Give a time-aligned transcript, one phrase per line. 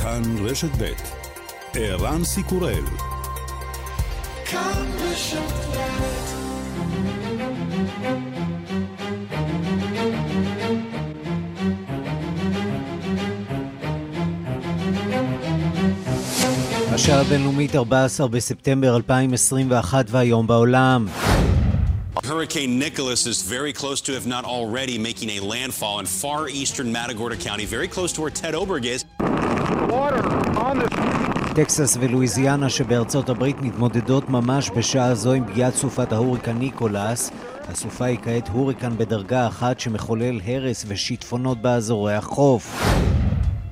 [0.00, 0.92] כאן רשת ב'
[1.74, 2.84] ערן סיקורל
[4.44, 5.66] כאן רשת
[16.96, 21.06] השעה הבינלאומית 14 בספטמבר 2021 והיום בעולם.
[22.24, 26.90] Hurricane Nicholas is very close to, if not already, making a landfall in far eastern
[26.90, 29.04] Matagorda County, very close to where Ted Oberg is.
[31.55, 37.31] טקסס ולואיזיאנה שבארצות הברית מתמודדות ממש בשעה זו עם פגיעת סופת ההוריקן ניקולס.
[37.67, 42.83] הסופה היא כעת הוריקן בדרגה אחת שמחולל הרס ושיטפונות באזורי החוף.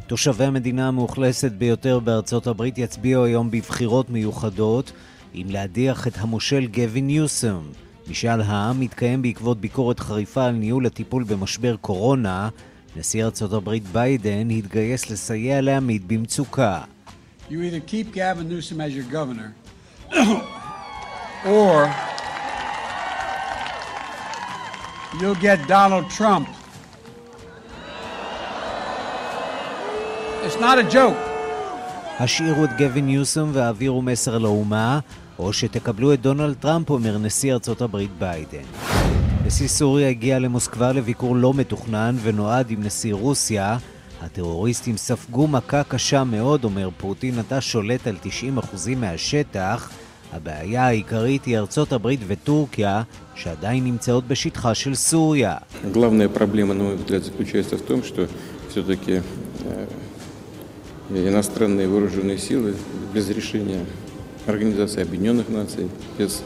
[0.07, 4.91] תושבי המדינה המאוכלסת ביותר בארצות הברית יצביעו היום בבחירות מיוחדות
[5.35, 7.59] אם להדיח את המושל גווין ניוסם.
[8.09, 12.49] משאל העם מתקיים בעקבות ביקורת חריפה על ניהול הטיפול במשבר קורונה.
[12.95, 16.81] נשיא ארצות הברית ביידן התגייס לסייע לעמית במצוקה.
[17.49, 19.49] You either keep Gavin Newsom as your governor,
[21.55, 21.75] or
[25.19, 26.47] you'll get Donald Trump.
[30.45, 31.17] It's not a joke.
[32.19, 34.99] השאירו את גווין ניוסום והעבירו מסר לאומה,
[35.39, 38.98] או שתקבלו את דונלד טראמפ, אומר נשיא ארצות הברית ביידן.
[39.48, 43.78] נשיא סוריה הגיע למוסקבה לביקור לא מתוכנן ונועד עם נשיא רוסיה.
[44.22, 48.26] הטרוריסטים ספגו מכה קשה מאוד, אומר פוטין, אתה שולט על 90%
[48.96, 49.90] מהשטח.
[50.32, 53.02] הבעיה העיקרית היא ארצות הברית וטורקיה,
[53.34, 55.56] שעדיין נמצאות בשטחה של סוריה.
[55.92, 58.28] Главная проблема, на мой взгляд, заключается в том, что
[58.70, 59.20] все-таки
[61.10, 62.74] иностранные вооруженные силы
[63.12, 63.84] без решения
[64.46, 66.42] Организации Объединенных Наций, без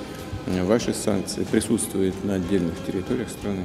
[0.66, 3.64] вашей санкции присутствует на отдельных территориях страны.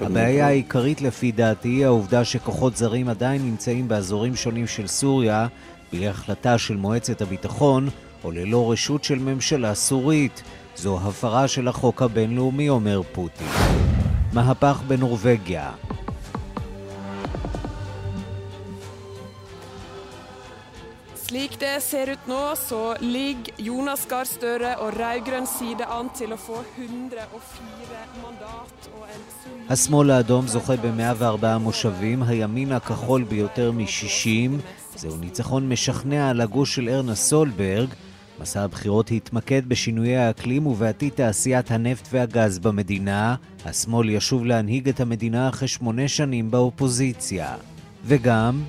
[0.00, 5.46] הבעיה העיקרית לפי דעתי היא העובדה שכוחות זרים עדיין נמצאים באזורים שונים של סוריה
[5.92, 7.88] בלי החלטה של מועצת הביטחון
[8.24, 10.42] או ללא רשות של ממשלה סורית.
[10.76, 13.46] זו הפרה של החוק הבינלאומי, אומר פוטין.
[14.32, 15.70] מהפך בנורבגיה
[21.31, 26.33] Slik det ser ut nå, så ligger Jonas Gahr Støre og rød-grønn side an til
[26.35, 29.21] å få 104 mandat og en.
[29.69, 34.61] השמאל האדום זוכה ב-104 מושבים, הימין הכחול ביותר מ-60.
[34.95, 37.89] זהו ניצחון משכנע על הגוש של ארנה סולברג.
[38.41, 43.35] מסע הבחירות התמקד בשינויי האקלים ובעתיד תעשיית הנפט והגז במדינה.
[43.65, 47.55] השמאל ישוב להנהיג את המדינה אחרי שמונה שנים באופוזיציה.
[48.05, 48.61] וגם...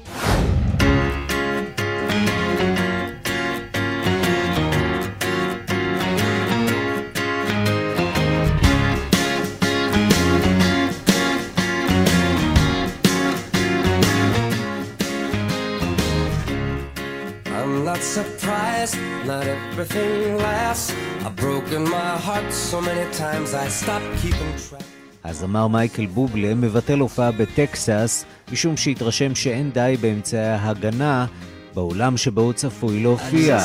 [19.52, 20.88] everything lasts.
[21.26, 24.84] I've broken my heart so many times I stopped keeping track.
[25.24, 31.26] הזמר מייקל בובלה מבטל הופעה בטקסס משום שהתרשם שאין די באמצעי ההגנה
[31.74, 33.58] באולם שבו הוא צפוי להופיע.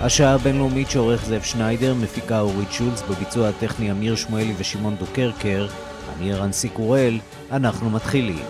[0.00, 5.68] השעה הבינלאומית שעורך זאב שניידר, מפיקה אורית שולץ, בביצוע הטכני אמיר שמואלי ושמעון דוקרקר,
[6.16, 7.18] אני ערן סיקורל,
[7.50, 8.44] אנחנו מתחילים.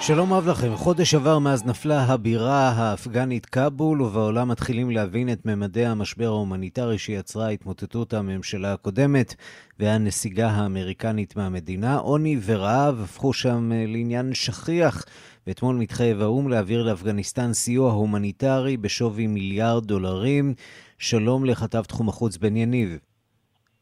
[0.00, 5.86] שלום רב לכם, חודש עבר מאז נפלה הבירה האפגנית כאבול, ובעולם מתחילים להבין את ממדי
[5.86, 9.34] המשבר ההומניטרי שיצרה התמוטטות הממשלה הקודמת
[9.78, 11.96] והנסיגה האמריקנית מהמדינה.
[11.96, 15.04] עוני ורעב הפכו שם לעניין שכיח
[15.46, 20.54] ואתמול מתחייב האו"ם להעביר לאפגניסטן סיוע הומניטרי בשווי מיליארד דולרים.
[20.98, 22.98] שלום לכתב תחום החוץ בן יניב.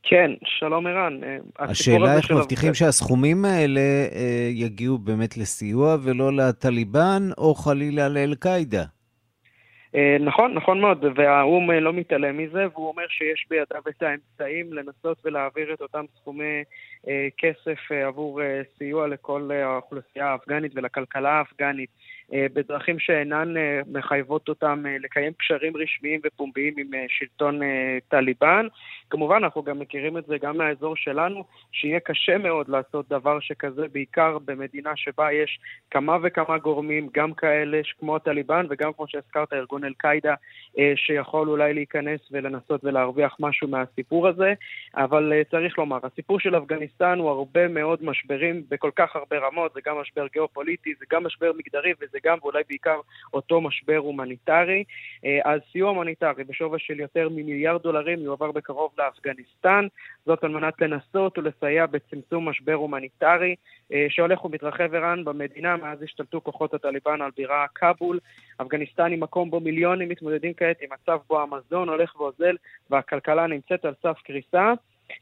[0.03, 1.21] כן, שלום ערן.
[1.25, 8.85] אה, השאלה איך מבטיחים שהסכומים האלה אה, יגיעו באמת לסיוע ולא לטליבן או חלילה לאל-קאעידה.
[9.94, 15.19] אה, נכון, נכון מאוד, והאו"ם לא מתעלם מזה, והוא אומר שיש בידיו את האמצעים לנסות
[15.25, 16.64] ולהעביר את אותם סכומי
[17.38, 18.40] כסף עבור
[18.78, 21.90] סיוע לכל האוכלוסייה האפגנית ולכלכלה האפגנית.
[22.35, 27.61] אה, בדרכים שאינן אה, מחייבות אותם אה, לקיים קשרים רשמיים ופומביים עם שלטון
[28.09, 28.67] טליבן.
[29.11, 33.88] כמובן, אנחנו גם מכירים את זה גם מהאזור שלנו, שיהיה קשה מאוד לעשות דבר שכזה,
[33.93, 35.61] בעיקר במדינה שבה יש
[35.91, 40.35] כמה וכמה גורמים, גם כאלה כמו הטליבן וגם, כמו שהזכרת, ארגון אל-קאעידה,
[40.97, 44.55] שיכול אולי להיכנס ולנסות ולהרוויח משהו מהסיפור הזה.
[44.94, 49.81] אבל צריך לומר, הסיפור של אפגניסטן הוא הרבה מאוד משברים בכל כך הרבה רמות, זה
[49.87, 53.00] גם משבר גיאופוליטי, זה גם משבר מגדרי וזה גם ואולי בעיקר
[53.34, 54.84] אותו משבר הומניטרי.
[55.25, 59.87] אה, אז סיוע הומניטרי בשווי של יותר ממיליארד דולרים יועבר בקרוב לאפגניסטן,
[60.26, 63.55] זאת על מנת לנסות ולסייע בצמצום משבר הומניטרי
[63.93, 68.19] אה, שהולך ומתרחב ערן במדינה מאז השתלטו כוחות הטליבן על הבירה כאבול.
[68.62, 72.56] אפגניסטן היא מקום בו מיליונים מתמודדים כעת עם מצב בו המזון הולך ואוזל
[72.90, 74.73] והכלכלה נמצאת על סף קריסה.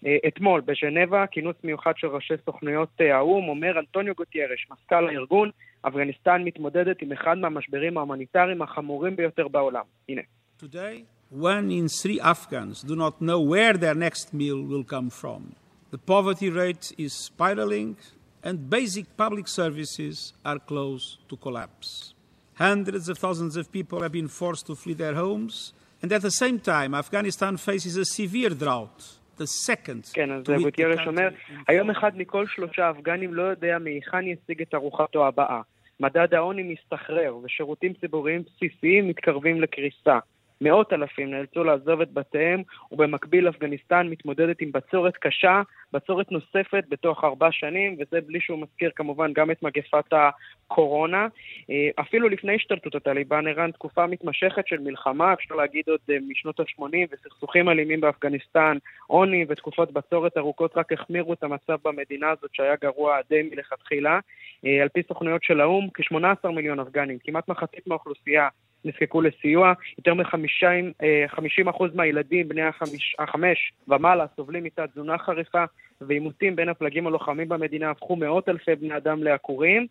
[0.06, 5.50] אה, אתמול בז'נבה, כינוס מיוחד של ראשי סוכנויות אה, האו"ם, אומר אנטוניו גוטיירש, מזכ"ל הארגון,
[5.82, 9.84] אפגניסטן מתמודדת עם אחד מהמשברים ההומניטריים החמורים ביותר בעולם.
[10.08, 10.22] הנה.
[10.58, 15.54] Today, one in three Afghans do not know where their next meal will come from.
[15.90, 17.96] The poverty rate is spiraling
[18.42, 22.14] and basic public services are close to collapse.
[22.54, 25.72] Hundreds of thousands of people have been forced to flee their homes,
[26.02, 29.17] and at the same time, Afghanistan faces a severe drought.
[30.12, 31.28] כן, אז גוטיירש אומר,
[31.68, 35.60] היום אחד מכל שלושה אפגנים לא יודע מהיכן ישיג את ארוחתו הבאה.
[36.00, 40.18] מדד העוני מסתחרר, ושירותים ציבוריים בסיסיים מתקרבים לקריסה.
[40.60, 42.62] מאות אלפים נאלצו לעזוב את בתיהם,
[42.92, 45.62] ובמקביל אפגניסטן מתמודדת עם בצורת קשה,
[45.92, 51.26] בצורת נוספת בתוך ארבע שנים, וזה בלי שהוא מזכיר כמובן גם את מגפת הקורונה.
[51.70, 56.60] אה, אפילו לפני השתלטות הטליבן ערן תקופה מתמשכת של מלחמה, אפשר להגיד עוד אה, משנות
[56.60, 56.82] ה-80,
[57.12, 58.76] וסכסוכים אלימים באפגניסטן,
[59.06, 64.20] עוני ותקופות בצורת ארוכות רק החמירו את המצב במדינה הזאת שהיה גרוע די מלכתחילה.
[64.66, 68.48] אה, על פי סוכנויות של האו"ם, כ-18 מיליון אפגנים, כמעט מחצית מהאוכלוסייה,
[68.84, 69.72] נזקקו לסיוע.
[69.98, 75.64] יותר מ-50% מהילדים בני החמש, החמש ומעלה סובלים מתת תזונה חריפה,
[76.00, 79.86] ועימותים בין הפלגים הלוחמים במדינה הפכו מאות אלפי בני אדם לעקורים.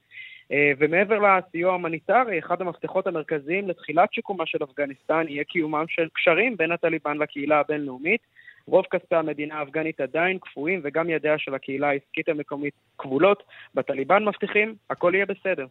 [0.51, 6.57] אה, ומעבר לסיוע ההומניטרי, אחד המפתחות המרכזיים לתחילת שיקומה של אפגניסטן יהיה קיומם של קשרים
[6.57, 8.21] בין הטליבן לקהילה הבינלאומית.
[8.67, 13.43] רוב כספי המדינה האפגנית עדיין קפואים וגם ידיה של הקהילה העסקית המקומית כבולות.
[13.75, 15.65] בטליבן מבטיחים, הכל יהיה בסדר.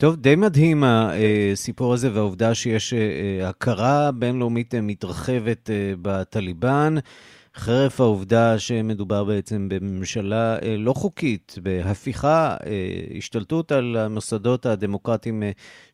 [0.00, 6.94] טוב, די מדהים הסיפור הזה והעובדה שיש אה, הכרה בינלאומית מתרחבת אה, בטליבן,
[7.54, 12.56] חרף העובדה שמדובר בעצם בממשלה אה, לא חוקית, בהפיכה,
[13.18, 15.42] השתלטות על המוסדות הדמוקרטיים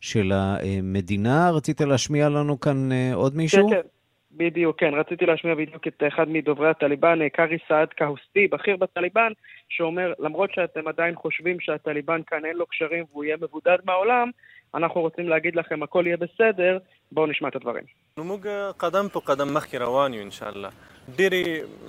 [0.00, 1.50] של המדינה.
[1.50, 3.68] רצית להשמיע לנו כאן עוד מישהו?
[3.68, 3.95] כן, כן.
[4.35, 4.93] בדיוק, כן.
[4.93, 9.31] רציתי להשמיע בדיוק את אחד מדוברי הטליבן, קארי סעד קהוסטי, בכיר בטליבן,
[9.69, 14.29] שאומר, למרות שאתם עדיין חושבים שהטליבן כאן אין לו קשרים והוא יהיה מבודד מהעולם,
[14.75, 16.77] אנחנו רוצים להגיד לכם, הכל יהיה בסדר,
[17.11, 17.83] בואו نشمع את הדברים.
[18.17, 18.47] موږ
[18.79, 20.71] قدم په قدم مخکې روان یو ان شاء الله
[21.17, 21.43] ډېرې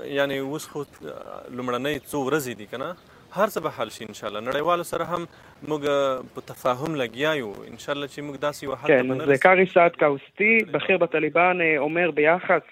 [0.04, 0.82] یعنی اوس خو
[1.56, 2.94] لومړنۍ څو ورځې دي که نه
[3.34, 5.22] هر څه به حل شي ان شاء الله نړیوالو سره هم
[5.70, 5.82] موږ
[6.34, 9.66] په تفاهم لګیا یو ان شاء الله چې موږ داسې یو حل כן, זה קארי
[9.74, 12.62] סעד קאוסטי, בכיר בטליבן, אומר ביחס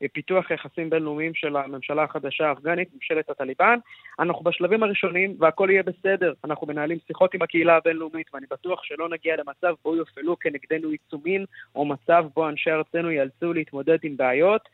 [0.00, 3.78] לפיתוח יחסים בינלאומיים של הממשלה החדשה האפגנית, ממשלת הטליבן,
[4.18, 6.32] אנחנו בשלבים הראשונים והכל יהיה בסדר.
[6.44, 11.44] אנחנו מנהלים שיחות עם הקהילה הבינלאומית ואני בטוח שלא נגיע למצב בו יופעלו כנגדנו עיצומים
[11.74, 14.68] או מצב בו אנשי ארצנו ייאלצו להתמודד עם בעיות.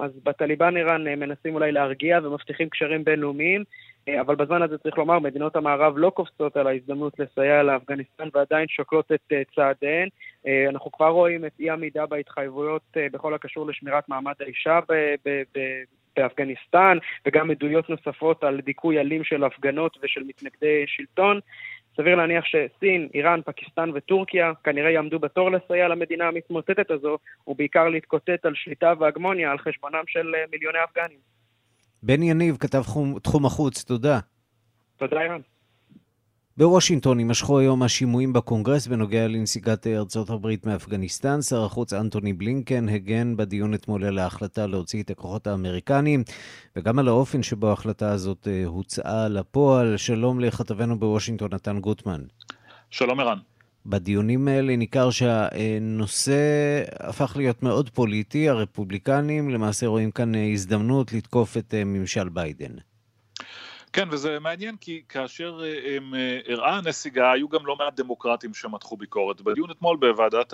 [0.00, 3.64] אז בטליבן איראן מנסים אולי להרגיע ומבטיחים קשרים בינלאומיים.
[4.07, 8.67] אה, אבל בזמן הזה צריך לומר, מדינות המערב לא קופצות על ההזדמנות לסייע לאפגניסטן ועדיין
[8.67, 10.09] שוקלות את אה, צעדיהן.
[10.47, 14.79] אה, אנחנו כבר רואים את אי עמידה בהתחייבויות בכל הקשור לשמירת מעמד האישה
[16.15, 21.39] באפגניסטן, וגם עדויות נוספות על דיכוי אלים של הפגנות ושל מתנגדי שלטון.
[21.97, 27.17] סביר להניח שסין, איראן, פקיסטן וטורקיה כנראה יעמדו בתור לסייע למדינה המתמוטטת הזו,
[27.47, 31.40] ובעיקר להתקוטט על שליטה והגמוניה על חשבונם של מיליוני אפגנים.
[32.03, 32.83] בן יניב, כתב
[33.21, 34.19] תחום החוץ, תודה.
[34.97, 35.41] תודה, אירן.
[36.57, 41.41] בוושינגטון יימשכו היום השימועים בקונגרס בנוגע לנסיגת ארצות הברית מאפגניסטן.
[41.41, 46.23] שר החוץ אנטוני בלינקן הגן בדיון אתמול על ההחלטה להוציא את הכוחות האמריקניים,
[46.75, 49.97] וגם על האופן שבו ההחלטה הזאת אה, הוצאה לפועל.
[49.97, 52.21] שלום לכתבנו בוושינגטון, נתן גוטמן.
[52.89, 53.37] שלום ערן.
[53.85, 56.33] בדיונים האלה ניכר שהנושא
[56.99, 58.49] הפך להיות מאוד פוליטי.
[58.49, 62.71] הרפובליקנים למעשה רואים כאן הזדמנות לתקוף את אה, ממשל ביידן.
[63.93, 65.61] כן, וזה מעניין כי כאשר
[65.95, 66.13] הם
[66.47, 69.41] הראה הנסיגה, היו גם לא מעט דמוקרטים שמתחו ביקורת.
[69.41, 70.53] בדיון אתמול בוועדת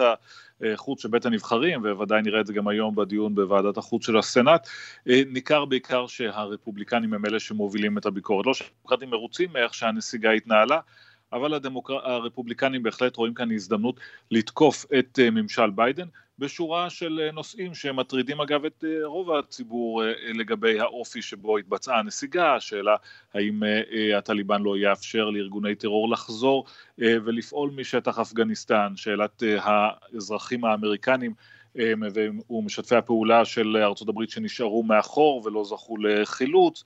[0.74, 4.68] החוץ של בית הנבחרים, וודאי נראה את זה גם היום בדיון בוועדת החוץ של הסנאט,
[5.06, 8.46] ניכר בעיקר שהרפובליקנים הם אלה שמובילים את הביקורת.
[8.46, 10.80] לא שהדמוקרטים מרוצים מאיך שהנסיגה התנהלה,
[11.34, 12.10] אבל הדמוקר...
[12.10, 14.00] הרפובליקנים בהחלט רואים כאן הזדמנות
[14.32, 16.08] לתקוף את ממשל ביידן.
[16.40, 22.00] בשורה של אה, נושאים שמטרידים אגב את אה, רוב הציבור אה, לגבי האופי שבו התבצעה
[22.00, 22.96] הנסיגה, השאלה
[23.34, 23.64] האם
[24.18, 26.66] הטליבן לא יאפשר לארגוני טרור לחזור
[26.98, 31.34] ולפעול משטח אפגניסטן, שאלת האזרחים האמריקנים
[32.50, 36.84] ומשתפי הפעולה של ארצות הברית שנשארו מאחור ולא זכו לחילוץ,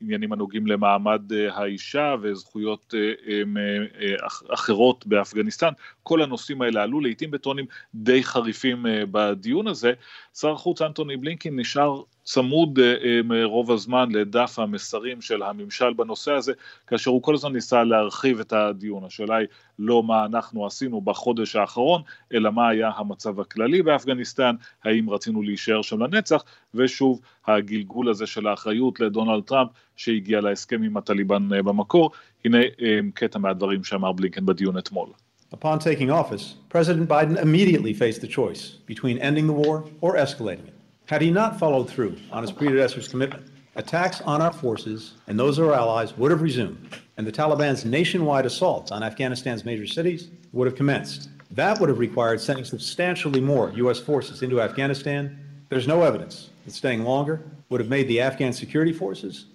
[0.00, 2.94] עניינים הנוגעים למעמד האישה וזכויות
[4.48, 9.92] אחרות באפגניסטן, כל הנושאים האלה עלו לעיתים בטונים די חריפים בדיון הזה.
[10.34, 16.52] שר החוץ אנטוני בלינקין נשאר צמוד אה, רוב הזמן לדף המסרים של הממשל בנושא הזה,
[16.86, 19.04] כאשר הוא כל הזמן ניסה להרחיב את הדיון.
[19.04, 19.46] השאלה היא
[19.78, 22.02] לא מה אנחנו עשינו בחודש האחרון,
[22.34, 24.54] אלא מה היה המצב הכללי באפגניסטן,
[24.84, 26.44] האם רצינו להישאר שם לנצח,
[26.74, 32.10] ושוב הגלגול הזה של האחריות לדונלד טראמפ שהגיע להסכם עם הטליבן אה, במקור.
[32.44, 35.08] הנה אה, קטע מהדברים שאמר בלינקן בדיון אתמול.
[35.52, 40.68] Upon taking office, President Biden immediately faced the choice between ending the war or escalating
[40.68, 40.77] it.
[41.08, 43.46] Had he not followed through on his predecessor's commitment,
[43.76, 46.86] attacks on our forces and those of our allies would have resumed,
[47.16, 51.30] and the Taliban's nationwide assaults on Afghanistan's major cities would have commenced.
[51.52, 53.98] That would have required sending substantially more U.S.
[53.98, 55.64] forces into Afghanistan.
[55.70, 59.46] There's no evidence that staying longer would have made the Afghan security forces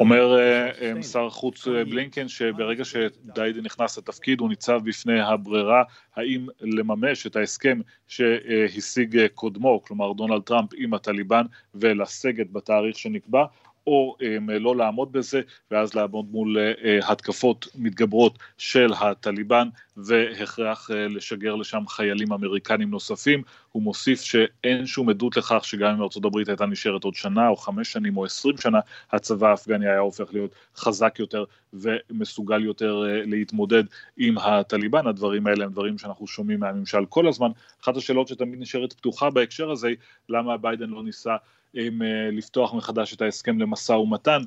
[0.00, 5.82] אומר אה, שר החוץ אה, בלינקן שברגע שדיידן נכנס לתפקיד הוא ניצב בפני הברירה
[6.16, 11.44] האם לממש את ההסכם שהשיג אה, קודמו, כלומר דונלד טראמפ עם הטליבן
[11.74, 13.44] ולסגת בתאריך שנקבע,
[13.86, 14.16] או
[14.60, 16.56] לא לעמוד בזה, ואז לעמוד מול
[17.02, 23.42] התקפות מתגברות של הטליבן, והכרח לשגר לשם חיילים אמריקנים נוספים.
[23.72, 27.56] הוא מוסיף שאין שום עדות לכך שגם אם ארצות הברית הייתה נשארת עוד שנה או
[27.56, 28.78] חמש שנים או עשרים שנה,
[29.12, 33.84] הצבא האפגני היה הופך להיות חזק יותר ומסוגל יותר להתמודד
[34.16, 35.06] עם הטליבן.
[35.06, 37.50] הדברים האלה הם דברים שאנחנו שומעים מהממשל כל הזמן.
[37.82, 39.92] אחת השאלות שתמיד נשארת פתוחה בהקשר הזה
[40.28, 41.36] למה ביידן לא ניסה
[41.74, 42.02] עם
[42.32, 44.42] לפתוח מחדש את ההסכם למשא ומתן,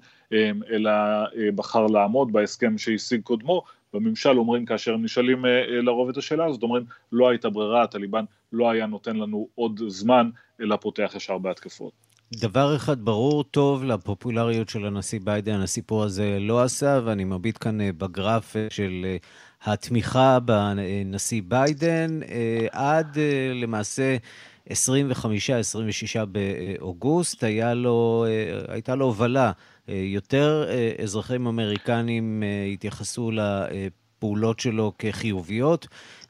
[0.71, 0.91] אלא
[1.55, 3.63] בחר לעמוד בהסכם שהשיג קודמו.
[3.93, 5.45] בממשל אומרים, כאשר הם נשאלים
[5.83, 10.29] לרוב את השאלה הזאת, אומרים, לא הייתה ברירה, הטליבן לא היה נותן לנו עוד זמן,
[10.61, 11.91] אלא פותח ישר בהתקפות.
[12.33, 17.77] דבר אחד ברור טוב לפופולריות של הנשיא ביידן, הסיפור הזה לא עשה, ואני מביט כאן
[17.97, 19.05] בגרף של
[19.63, 22.19] התמיכה בנשיא ביידן,
[22.71, 23.17] עד
[23.53, 24.17] למעשה
[24.71, 24.73] 25-26
[26.25, 28.25] באוגוסט, היה לו,
[28.67, 29.51] הייתה לו הובלה.
[29.87, 30.69] יותר
[31.03, 32.43] אזרחים אמריקנים
[32.73, 35.87] התייחסו לפעולות שלו כחיוביות,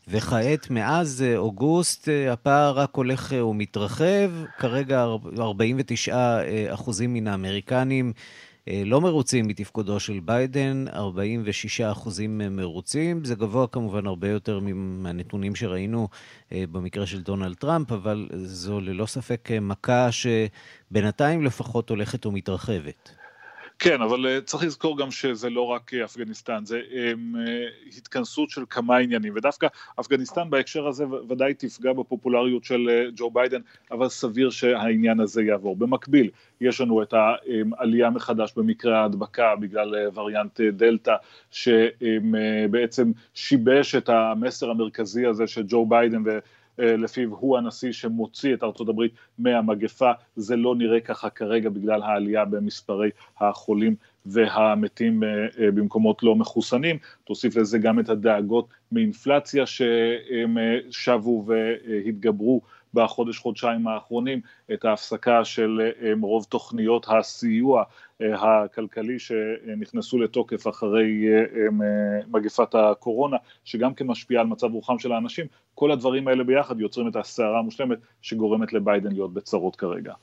[0.08, 4.32] וכעת, מאז אוגוסט, הפער רק הולך ומתרחב.
[4.58, 5.06] כרגע
[5.40, 6.40] 49
[6.74, 8.14] אחוזים מן האמריקנים
[8.86, 13.26] לא מרוצים מתפקודו של ביידן, 46 אחוזים מרוצים.
[13.26, 16.08] זה גבוה כמובן הרבה יותר מהנתונים שראינו
[16.52, 23.17] במקרה של דונלד טראמפ, אבל זו ללא ספק מכה שבינתיים לפחות הולכת ומתרחבת.
[23.80, 26.82] כן, אבל צריך לזכור גם שזה לא רק אפגניסטן, זה
[27.98, 29.68] התכנסות של כמה עניינים, ודווקא
[30.00, 35.76] אפגניסטן בהקשר הזה ודאי תפגע בפופולריות של ג'ו ביידן, אבל סביר שהעניין הזה יעבור.
[35.76, 36.30] במקביל,
[36.62, 41.16] יש לנו את העלייה מחדש במקרה ההדבקה בגלל וריאנט דלתא,
[41.52, 46.40] שבעצם שיבש את המסר המרכזי הזה של ג'ו ביידן ו...
[46.78, 52.46] לפיו הוא הנשיא שמוציא את ארצות הברית מהמגפה, זה לא נראה ככה כרגע בגלל העלייה
[52.46, 55.24] במספרי החולים והמתים
[55.60, 60.58] במקומות לא מחוסנים, תוסיף לזה גם את הדאגות מאינפלציה שהם
[60.90, 62.62] שבו והתגברו
[62.94, 64.42] בחודש חודשיים האחרונים,
[64.74, 65.92] את ההפסקה של
[66.22, 67.84] רוב תוכניות הסיוע
[68.20, 71.26] הכלכלי שנכנסו לתוקף אחרי
[72.28, 77.08] מגפת הקורונה, שגם כן משפיעה על מצב רוחם של האנשים, כל הדברים האלה ביחד יוצרים
[77.08, 80.14] את הסערה המושלמת שגורמת לביידן להיות בצרות כרגע.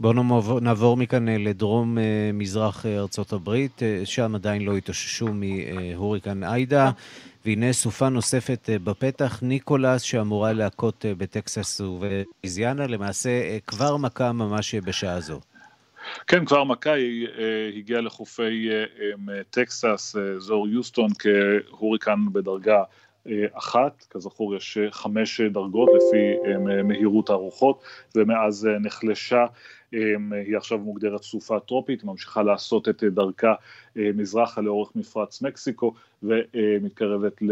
[0.00, 1.98] בואו נעבור מכאן לדרום
[2.34, 6.90] מזרח ארצות הברית, שם עדיין לא התאוששו מהוריקן עיידה,
[7.44, 15.40] והנה סופה נוספת בפתח, ניקולס, שאמורה להכות בטקסס ובאיזיאנה, למעשה כבר מכה ממש בשעה זו.
[16.26, 17.28] כן, כבר מכה היא
[17.76, 18.68] הגיעה לחופי
[19.50, 22.82] טקסס, אזור יוסטון, כהוריקן בדרגה
[23.52, 26.34] אחת, כזכור יש חמש דרגות לפי
[26.84, 27.82] מהירות הרוחות,
[28.14, 29.44] ומאז נחלשה
[30.46, 33.54] היא עכשיו מוגדרת סופה טרופית, ממשיכה לעשות את דרכה
[33.96, 37.42] מזרחה לאורך מפרץ מקסיקו ומתקרבת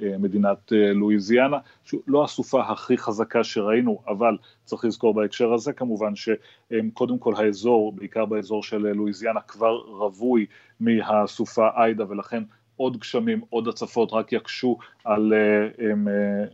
[0.00, 1.58] למדינת לואיזיאנה,
[2.06, 8.24] לא הסופה הכי חזקה שראינו, אבל צריך לזכור בהקשר הזה כמובן שקודם כל האזור, בעיקר
[8.24, 10.46] באזור של לואיזיאנה, כבר רווי
[10.80, 12.42] מהסופה איידה ולכן
[12.76, 15.32] עוד גשמים, עוד הצפות, רק יקשו על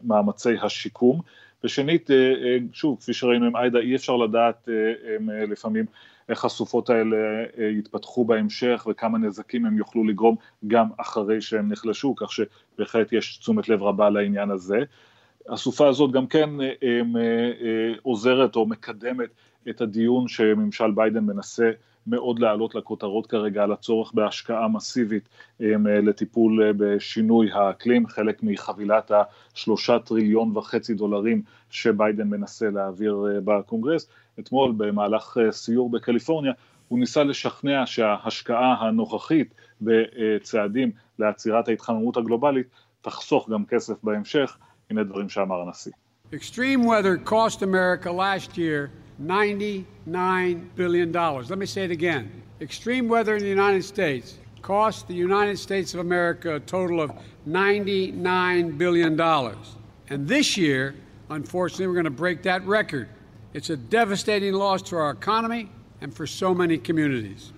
[0.02, 1.20] מאמצי השיקום.
[1.64, 2.10] ושנית,
[2.72, 4.68] שוב, כפי שראינו עם עאידה, אי אפשר לדעת
[5.48, 5.84] לפעמים
[6.28, 7.16] איך הסופות האלה
[7.78, 10.36] יתפתחו בהמשך וכמה נזקים הם יוכלו לגרום
[10.66, 14.78] גם אחרי שהם נחלשו, כך שבהחלט יש תשומת לב רבה לעניין הזה.
[15.48, 16.50] הסופה הזאת גם כן
[18.02, 19.28] עוזרת או מקדמת
[19.70, 21.70] את הדיון שממשל ביידן מנסה
[22.06, 25.28] מאוד לעלות לכותרות כרגע על הצורך בהשקעה מסיבית
[26.02, 29.10] לטיפול בשינוי האקלים, חלק מחבילת
[29.54, 34.08] השלושה טריליון וחצי דולרים שביידן מנסה להעביר בקונגרס.
[34.40, 36.52] אתמול במהלך סיור בקליפורניה
[36.88, 42.66] הוא ניסה לשכנע שההשקעה הנוכחית בצעדים לעצירת ההתחממות הגלובלית
[43.02, 44.56] תחסוך גם כסף בהמשך,
[44.90, 45.92] הנה דברים שאמר הנשיא.
[46.32, 48.90] Extreme weather cost America last year
[49.22, 51.12] $99 billion.
[51.12, 52.42] Let me say it again.
[52.60, 57.12] Extreme weather in the United States cost the United States of America a total of
[57.48, 59.20] $99 billion.
[60.08, 60.94] And this year,
[61.30, 63.08] unfortunately, we're going to break that record.
[63.54, 67.52] It's a devastating loss to our economy and for so many communities.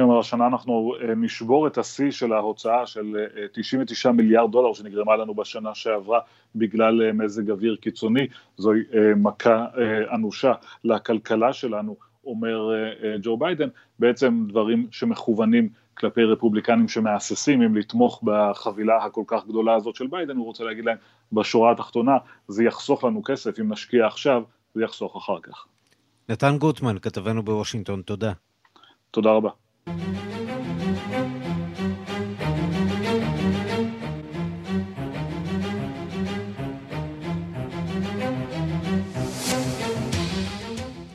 [0.00, 3.16] כלומר, השנה אנחנו נשבור את השיא של ההוצאה של
[3.52, 6.20] 99 מיליארד דולר שנגרמה לנו בשנה שעברה
[6.54, 8.26] בגלל מזג אוויר קיצוני,
[8.56, 8.80] זוהי
[9.16, 9.66] מכה
[10.14, 10.52] אנושה
[10.84, 12.70] לכלכלה שלנו, אומר
[13.22, 19.94] ג'ו ביידן, בעצם דברים שמכוונים כלפי רפובליקנים שמהססים אם לתמוך בחבילה הכל כך גדולה הזאת
[19.94, 20.96] של ביידן, הוא רוצה להגיד להם
[21.32, 22.16] בשורה התחתונה,
[22.48, 24.42] זה יחסוך לנו כסף, אם נשקיע עכשיו,
[24.74, 25.66] זה יחסוך אחר כך.
[26.28, 28.32] נתן גוטמן, כתבנו בוושינגטון, תודה.
[29.10, 29.50] תודה רבה.
[29.90, 30.39] Thank you.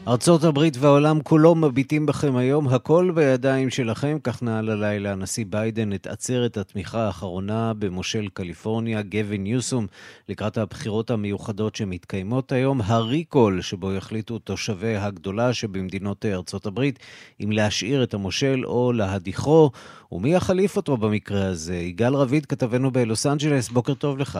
[0.07, 5.12] ארצות הברית והעולם כולו מביטים בכם היום, הכל בידיים שלכם, כך נעל הלילה.
[5.12, 9.88] הנשיא ביידן את עצרת התמיכה האחרונה במושל קליפורניה, גווין ניוסום,
[10.29, 17.00] לקראת הבחירות המיוחדות שמתקיימות היום, הריקול שבו יחליטו תושבי הגדולה שבמדינות ארצות הברית
[17.43, 19.71] אם להשאיר את המושל או להדיחו,
[20.12, 21.75] ומי יחליף אותו במקרה הזה.
[21.75, 24.39] יגאל רביד, כתבנו בלוס אנג'לס, בוקר טוב לך.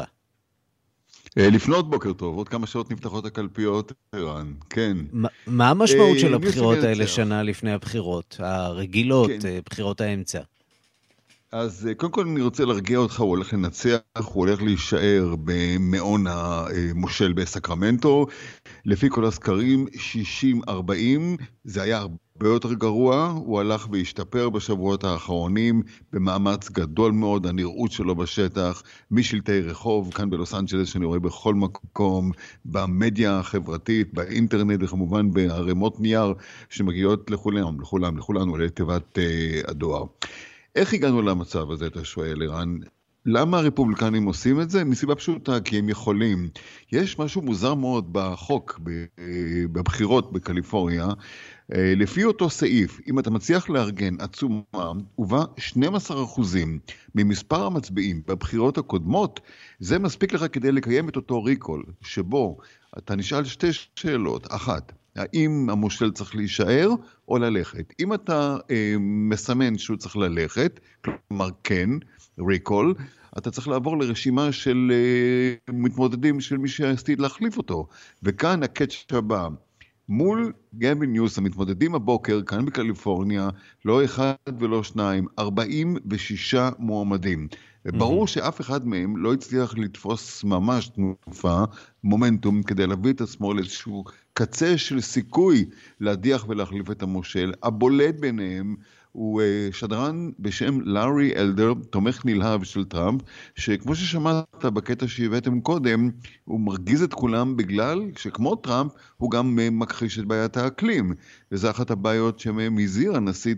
[1.38, 4.98] לפנות בוקר טוב, עוד כמה שעות נפתחות הקלפיות, ערן, כן.
[5.48, 9.32] מה המשמעות של הבחירות האלה שנה לפני הבחירות, הרגילות,
[9.66, 10.40] בחירות האמצע?
[11.58, 17.34] אז קודם כל אני רוצה להרגיע אותך, הוא הולך לנצח, הוא הולך להישאר במעון המושל
[17.34, 18.26] בסקרמנטו.
[18.86, 19.86] לפי כל הסקרים,
[20.68, 20.70] 60-40,
[21.64, 25.82] זה היה הרבה יותר גרוע, הוא הלך והשתפר בשבועות האחרונים
[26.14, 32.32] במאמץ גדול מאוד, הנראות שלו בשטח, משלטי רחוב, כאן בלוס אנג'לס, שאני רואה בכל מקום,
[32.66, 36.34] במדיה החברתית, באינטרנט וכמובן בערימות נייר
[36.70, 40.06] שמגיעות לכולם, לכולם, לכולנו, לתיבת uh, הדואר.
[40.76, 42.78] איך הגענו למצב הזה, אתה שואל, ערן?
[43.26, 44.84] למה הרפובליקנים עושים את זה?
[44.84, 46.50] מסיבה פשוטה, כי הם יכולים.
[46.92, 48.80] יש משהו מוזר מאוד בחוק,
[49.72, 51.08] בבחירות בקליפורניה,
[51.70, 56.42] לפי אותו סעיף, אם אתה מצליח לארגן עצומה, ובה 12%
[57.16, 59.40] ממספר המצביעים בבחירות הקודמות,
[59.80, 62.58] זה מספיק לך כדי לקיים את אותו ריקול, שבו
[62.98, 64.48] אתה נשאל שתי שאלות.
[64.50, 66.90] אחת, האם המושל צריך להישאר
[67.28, 67.94] או ללכת?
[68.00, 71.90] אם אתה אה, מסמן שהוא צריך ללכת, כלומר כן,
[72.40, 72.94] recall,
[73.38, 77.88] אתה צריך לעבור לרשימה של אה, מתמודדים של מי שעשוי להחליף אותו.
[78.24, 79.48] וכאן ה catch הבא,
[80.10, 83.50] מול גבין ניוסום מתמודדים הבוקר כאן בקליפורניה,
[83.86, 87.48] לא אחד ולא שניים, 46 מועמדים.
[87.86, 91.64] וברור שאף אחד מהם לא הצליח לתפוס ממש תנופה,
[92.04, 95.66] מומנטום, כדי להביא את עצמו לאיזשהו קצה של סיכוי
[96.00, 97.54] להדיח ולהחליף את המושל.
[97.64, 98.76] הבולט ביניהם
[99.12, 103.22] הוא שדרן בשם לארי אלדר, תומך נלהב של טראמפ,
[103.56, 106.10] שכמו ששמעת בקטע שהבאתם קודם,
[106.46, 111.14] הוא מרגיז את כולם בגלל שכמו טראמפ, הוא גם מכחיש את בעיית האקלים.
[111.52, 113.56] וזו אחת הבעיות שמהם הזהיר הנשיא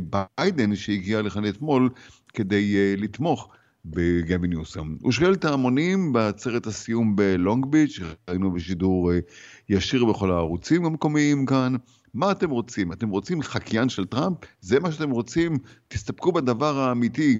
[0.00, 1.88] ביידן שהגיע לכאן אתמול
[2.34, 3.48] כדי לתמוך.
[3.86, 4.96] בגבין ניוסום.
[5.02, 9.10] הוא שואל את ההמונים בעצרת הסיום בלונג ביץ', ראינו בשידור
[9.68, 11.74] ישיר בכל הערוצים המקומיים כאן.
[12.14, 12.92] מה אתם רוצים?
[12.92, 14.38] אתם רוצים חקיין של טראמפ?
[14.60, 15.58] זה מה שאתם רוצים?
[15.88, 17.38] תסתפקו בדבר האמיתי.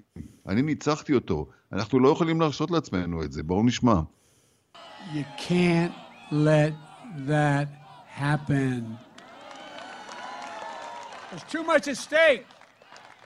[0.49, 1.49] אני ניצחתי אותו.
[1.73, 3.43] אנחנו לא יכולים להרשות לעצמנו את זה.
[3.43, 4.01] בואו נשמע.
[5.15, 5.95] You can't
[6.31, 6.75] let
[7.29, 7.69] that
[8.21, 8.83] happen.
[11.31, 12.54] There's too much at stake.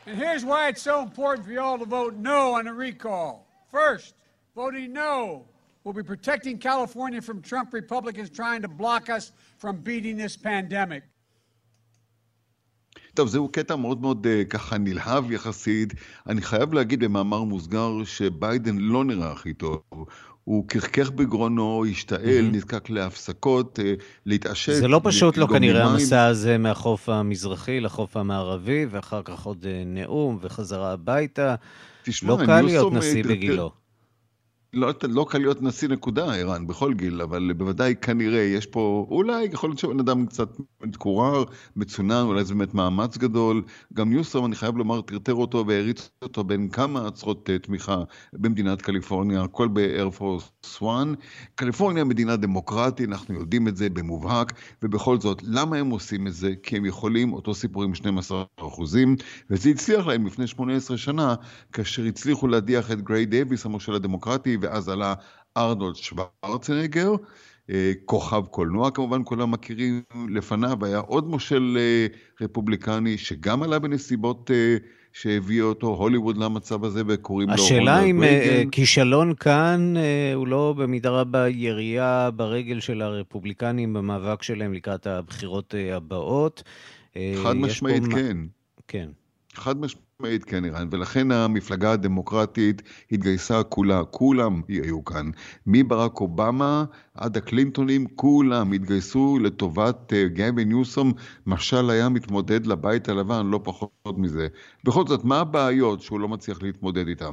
[0.07, 3.47] And here's why it's so important for you all to vote no on the recall.
[3.71, 4.15] First,
[4.55, 5.45] voting no
[5.83, 11.03] will be protecting California from Trump Republicans trying to block us from beating this pandemic.
[13.13, 15.93] טוב, זהו קטע מאוד מאוד ככה נלהב יחסית.
[16.29, 19.81] אני חייב להגיד במאמר מוסגר שביידן לא נראה הכי טוב.
[20.48, 22.56] הוא קרקח בגרונו, השתעל, mm-hmm.
[22.56, 23.78] נזקק להפסקות,
[24.26, 24.72] להתעשת.
[24.72, 29.66] זה לא פשוט לו לא כנראה המסע הזה מהחוף המזרחי לחוף המערבי, ואחר כך עוד
[29.86, 31.54] נאום וחזרה הביתה.
[32.02, 33.70] תשמע, לא קל להיות נשיא בגילו.
[34.72, 39.44] לא, לא קל להיות נשיא נקודה, ערן, בכל גיל, אבל בוודאי כנראה יש פה, אולי
[39.44, 41.44] יכול להיות שבן אדם קצת מתקורר,
[41.76, 43.62] מצונן, אולי זה באמת מאמץ גדול.
[43.94, 48.02] גם ניוסום, אני חייב לומר, טרטר אותו והריץ אותו בין כמה עצרות אה, תמיכה
[48.32, 49.68] במדינת קליפורניה, הכל
[50.18, 50.86] Force 1.
[51.54, 54.52] קליפורניה מדינה דמוקרטית, אנחנו יודעים את זה במובהק,
[54.82, 56.54] ובכל זאת, למה הם עושים את זה?
[56.62, 59.16] כי הם יכולים, אותו סיפור עם 12 אחוזים,
[59.50, 61.34] וזה הצליח להם לפני 18 שנה,
[61.72, 65.14] כאשר הצליחו להדיח את גריי דייוויס, המושל הדמוקרטי, ואז עלה
[65.56, 67.12] ארנולד שוורצנגר,
[67.70, 70.02] אה, כוכב קולנוע כמובן, כולם מכירים.
[70.28, 72.06] לפניו היה עוד מושל אה,
[72.40, 74.76] רפובליקני שגם עלה בנסיבות אה,
[75.12, 78.22] שהביאו אותו הוליווד למצב הזה וקוראים לו השאלה אם
[78.70, 79.94] כישלון כאן
[80.34, 86.62] הוא לא במידה רבה ירייה ברגל של הרפובליקנים במאבק שלהם לקראת הבחירות הבאות.
[87.42, 88.16] חד משמעית פה...
[88.16, 88.36] כן.
[88.88, 89.08] כן.
[89.54, 90.07] חד משמעית
[90.46, 95.30] כן, איראן, ולכן המפלגה הדמוקרטית התגייסה כולה, כולם היו כאן.
[95.66, 101.12] מברק אובמה עד הקלינטונים, כולם התגייסו לטובת uh, גבי ניוסום,
[101.46, 104.48] משל היה מתמודד לבית הלבן, לא פחות מזה.
[104.84, 107.32] בכל זאת, מה הבעיות שהוא לא מצליח להתמודד איתן?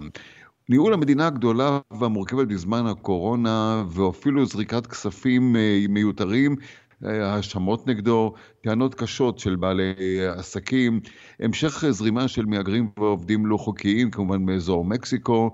[0.69, 6.55] ניהול המדינה הגדולה והמורכבת בזמן הקורונה, ואפילו זריקת כספים uh, מיותרים,
[7.01, 9.93] האשמות נגדו, טענות קשות של בעלי
[10.27, 10.99] עסקים,
[11.39, 15.51] המשך זרימה של מהגרים ועובדים לא חוקיים, כמובן מאזור מקסיקו,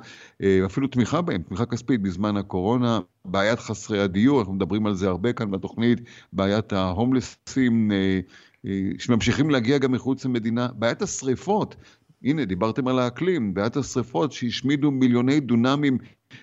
[0.66, 5.34] אפילו תמיכה בהם, תמיכה כספית בזמן הקורונה, בעיית חסרי הדיור, אנחנו מדברים על זה הרבה
[5.34, 6.00] כאן בתוכנית,
[6.34, 8.20] בעיית ההומלסים אה,
[8.66, 11.76] אה, שממשיכים להגיע גם מחוץ למדינה, בעיית השריפות,
[12.24, 15.98] הנה, דיברתם על האקלים, בעיית השריפות שהשמידו מיליוני דונמים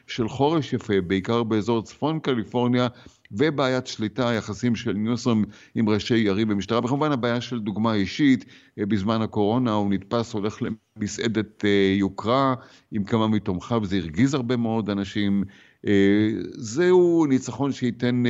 [0.07, 2.89] של חורש יפה, בעיקר באזור צפון קליפורניה,
[3.31, 8.45] ובעיית שליטה, יחסים של ניוסום עם ראשי יריב במשטרה, וכמובן הבעיה של דוגמה אישית,
[8.79, 10.59] אה, בזמן הקורונה הוא נתפס, הולך
[10.97, 12.55] למסעדת אה, יוקרה
[12.93, 15.45] עם כמה מתומכיו, זה הרגיז הרבה מאוד אנשים.
[15.87, 18.23] אה, זהו ניצחון שייתן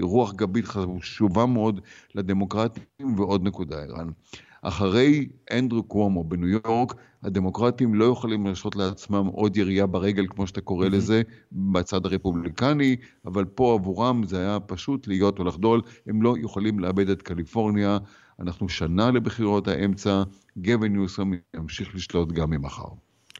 [0.00, 1.80] רוח גבית חשובה מאוד
[2.14, 2.84] לדמוקרטים,
[3.16, 4.10] ועוד נקודה, ערן.
[4.62, 10.60] אחרי אנדרו קוומו בניו יורק, הדמוקרטים לא יכולים להרשות לעצמם עוד ירייה ברגל, כמו שאתה
[10.60, 10.90] קורא mm-hmm.
[10.90, 12.96] לזה, בצד הרפובליקני,
[13.26, 17.98] אבל פה עבורם זה היה פשוט להיות או לחדול, הם לא יכולים לאבד את קליפורניה.
[18.40, 20.22] אנחנו שנה לבחירות האמצע,
[20.58, 22.88] גבן ניוסום ימשיך לשלוט גם ממחר.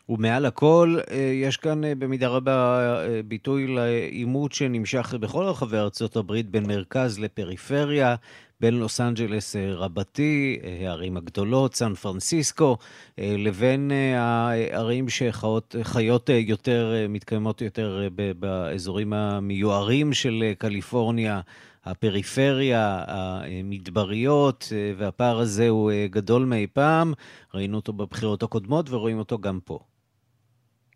[0.09, 6.17] ומעל הכל, אה, יש כאן אה, במידה רבה אה, ביטוי לעימות שנמשך בכל רחבי ארצות
[6.17, 8.15] הברית בין מרכז לפריפריה,
[8.61, 12.77] בין לוס אנג'לס רבתי, הערים הגדולות, סן פרנסיסקו,
[13.19, 21.41] לבין הערים שחיות יותר, מתקיימות יותר באזורים המיוערים של קליפורניה,
[21.85, 27.13] הפריפריה, המדבריות, והפער הזה הוא גדול מאי פעם.
[27.55, 29.79] ראינו אותו בבחירות הקודמות ורואים אותו גם פה.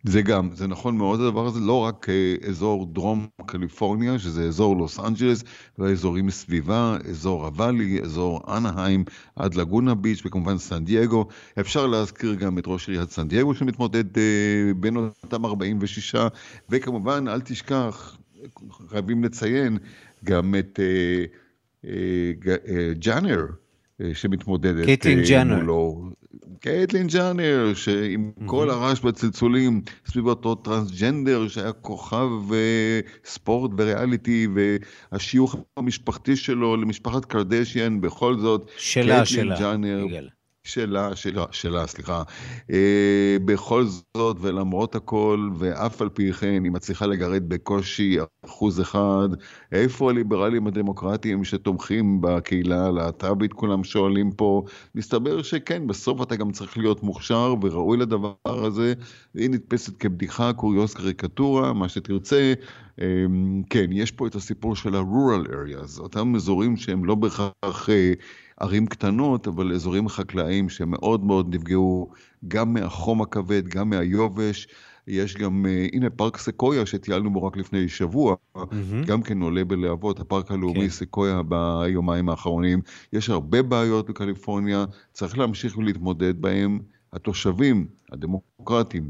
[0.05, 4.77] זה גם, זה נכון מאוד הדבר הזה, לא רק אה, אזור דרום קליפורניה, שזה אזור
[4.77, 5.45] לוס אנג'לס,
[5.79, 9.05] והאזורים מסביבה, אזור הוואלי, אזור אנהיים,
[9.37, 11.27] עד לגונה ביץ' וכמובן סן דייגו.
[11.61, 14.23] אפשר להזכיר גם את ראש עיריית סן דייגו שמתמודד אה,
[14.77, 16.15] בין אותם 46,
[16.71, 18.17] וכמובן, אל תשכח,
[18.89, 19.79] חייבים לציין
[20.25, 21.25] גם את אה,
[21.85, 22.33] אה,
[22.69, 23.64] אה, ג'נר.
[24.01, 25.57] אה, שמתמודדת קייטלין ג'נר.
[25.57, 26.11] מולו.
[26.61, 28.47] קייטלין ג'נר, שעם mm-hmm.
[28.47, 37.25] כל הרעש והצלצולים סביב אותו טרנסג'נדר שהיה כוכב אה, ספורט וריאליטי, והשיוך המשפחתי שלו למשפחת
[37.25, 40.07] קרדשיאן, בכל זאת, שלה, שלה, ג'נר.
[40.67, 42.23] שלה, שלה, שלה, סליחה.
[42.71, 49.29] אה, בכל זאת, ולמרות הכל, ואף על פי כן, היא מצליחה לגרד בקושי אחוז אחד.
[49.73, 54.63] איפה הליברלים הדמוקרטיים שתומכים בקהילה הלהט"בית, כולם שואלים פה.
[54.95, 58.95] מסתבר שכן, בסוף אתה גם צריך להיות מוכשר וראוי לדבר הזה.
[59.35, 62.55] היא נתפסת כבדיחה, קוריוז, קריקטורה, מה שתרצה.
[63.01, 63.07] אה,
[63.71, 67.89] כן, יש פה את הסיפור של ה-rural areas, אותם אזורים שהם לא בהכרח...
[68.65, 72.11] ערים קטנות, אבל אזורים חקלאיים שמאוד מאוד נפגעו
[72.49, 74.67] גם מהחום הכבד, גם מהיובש.
[75.07, 78.63] יש גם, אה, הנה פארק סקויה שטיילנו בו רק לפני שבוע, mm-hmm.
[79.07, 80.89] גם כן עולה בלהבות, הפארק הלאומי כן.
[80.89, 82.81] סקויה ביומיים האחרונים.
[83.13, 86.79] יש הרבה בעיות בקליפורניה, צריך להמשיך ולהתמודד בהם.
[87.15, 88.54] התושבים הדמוקרטים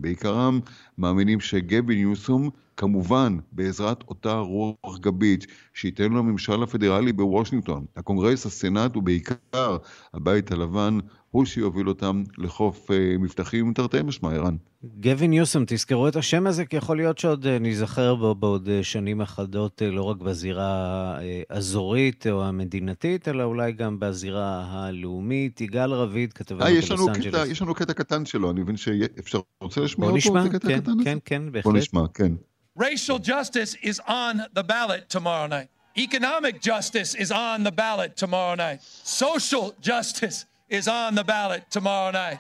[0.01, 0.61] בעיקרם
[0.99, 8.97] מאמינים שגבי ניוסום, כמובן בעזרת אותה רוח גבית שייתן לו הממשל הפדרלי בוושינגטון, הקונגרס, הסנאט
[8.97, 9.77] ובעיקר
[10.15, 10.99] הבית הלבן,
[11.31, 14.57] הוא שיוביל אותם לחוף אה, מבטחים תרתי משמע, ערן.
[15.01, 18.83] גבין ניוסום, תזכרו את השם הזה, כי יכול להיות שעוד אה, ניזכר בו בעוד אה,
[18.83, 21.17] שנים אחדות, לא רק בזירה
[21.51, 25.61] האזורית או המדינתית, אלא אולי גם בזירה הלאומית.
[25.61, 27.49] יגאל רביד, כתבנו בלוס אנג'לס.
[27.49, 30.31] יש לנו קטע קטן שלו, אני מבין שאפשר, רוצה לשמוע אותו?
[30.31, 31.65] בוא נשמע, כן, כן, כן, בהחלט.
[31.65, 32.33] בוא נשמע, כן.
[32.79, 35.69] Racial justice is on the ballot tomorrow night.
[35.97, 38.83] Economic justice is on the ballot tomorrow night.
[39.05, 42.39] Social justice is on the ballot tomorrow night.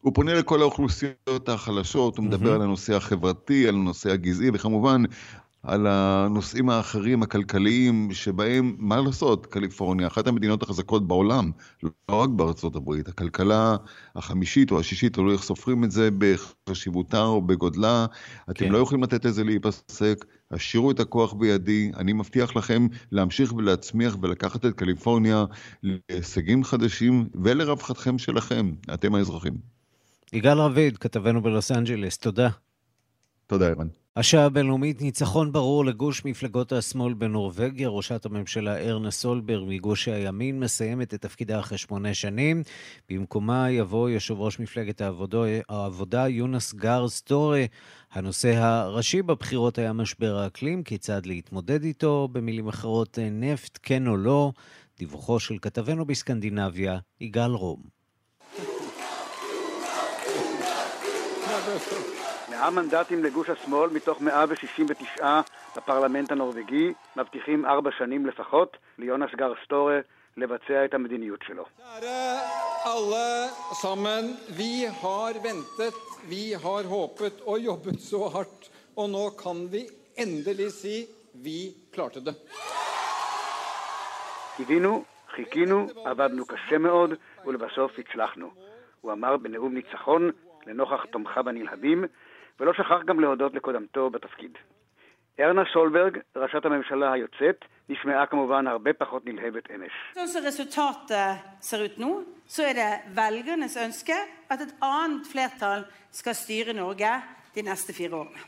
[0.00, 2.54] הוא פונה לכל האוכלוסיות החלשות, הוא מדבר mm-hmm.
[2.54, 5.02] על הנושא החברתי, על הנושא הגזעי, וכמובן
[5.64, 11.50] על הנושאים האחרים, הכלכליים, שבהם, מה לעשות, קליפורניה, אחת המדינות החזקות בעולם,
[11.82, 13.76] לא רק בארצות הברית, הכלכלה
[14.16, 18.06] החמישית או השישית, תלוי איך סופרים את זה, בחשיבותה או בגודלה,
[18.50, 18.72] אתם כן.
[18.72, 24.66] לא יכולים לתת לזה להיפסק, השאירו את הכוח בידי, אני מבטיח לכם להמשיך ולהצמיח ולקחת
[24.66, 25.44] את קליפורניה
[25.82, 29.54] להישגים חדשים ולרווחתכם שלכם, אתם האזרחים.
[30.32, 32.48] יגאל רביד, כתבנו בלוס אנג'לס, תודה.
[33.46, 34.03] תודה, ערן.
[34.16, 37.88] השעה הבינלאומית, ניצחון ברור לגוש מפלגות השמאל בנורבגיה.
[37.88, 42.62] ראשת הממשלה ארנה סולברג מגוש הימין מסיימת את תפקידה אחרי שמונה שנים.
[43.10, 47.68] במקומה יבוא יושב ראש מפלגת העבודה, העבודה יונס גר סטורי.
[48.12, 54.52] הנושא הראשי בבחירות היה משבר האקלים, כיצד להתמודד איתו, במילים אחרות, נפט, כן או לא.
[54.98, 57.82] דיווחו של כתבנו בסקנדינביה, יגאל רום.
[62.54, 65.40] 100 מנדטים לגוש השמאל מתוך 169
[65.76, 70.00] בפרלמנט הנורבגי מבטיחים ארבע שנים לפחות ליונס גר סטורה
[70.36, 71.64] לבצע את המדיניות שלו.
[72.84, 73.30] alle
[73.82, 74.24] sammen,
[74.60, 75.96] vi har ventet,
[76.28, 78.62] vi har håpet og jobbet så hardt,
[78.96, 79.82] og nå kan vi
[80.16, 80.96] endelig si
[81.44, 82.34] vi klarte det.
[84.56, 87.10] קיווינו, חיכינו, עבדנו קשה מאוד,
[87.46, 88.50] ולבסוף הצלחנו.
[89.00, 90.30] הוא אמר בנאום ניצחון
[90.66, 92.04] לנוכח תומכיו הנלהבים,
[92.60, 94.58] ולא שכח גם להודות לקודמתו בתפקיד.
[95.40, 99.92] ארנה סולברג, ראשת הממשלה היוצאת, נשמעה כמובן הרבה פחות נלהבת אמש.
[100.14, 104.16] Sånn som resultatet ser ut nå, så er det velgernes ønske
[104.48, 107.12] at et annet flertall skal styre Norge
[107.54, 108.42] de neste fire årene.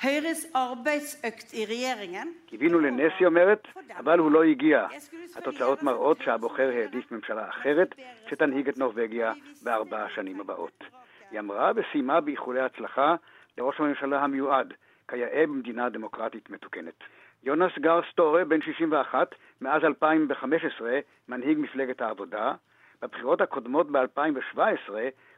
[0.00, 3.68] Høyres arbeidsøkt i regjeringen קיווינו לנס, היא אומרת,
[3.98, 4.86] אבל הוא לא הגיע.
[5.36, 7.94] התוצאות מראות שהבוחר העדיף ממשלה אחרת
[8.30, 10.84] שתנהיג את נורבגיה בארבע השנים הבאות.
[11.30, 13.14] היא אמרה וסיימה באיחולי הצלחה
[13.60, 14.74] לראש הממשלה המיועד,
[15.08, 16.94] כיאה במדינה דמוקרטית מתוקנת.
[17.42, 22.54] יונס גר סטורה, בן 61, מאז 2015 מנהיג מפלגת העבודה.
[23.02, 24.90] בבחירות הקודמות ב-2017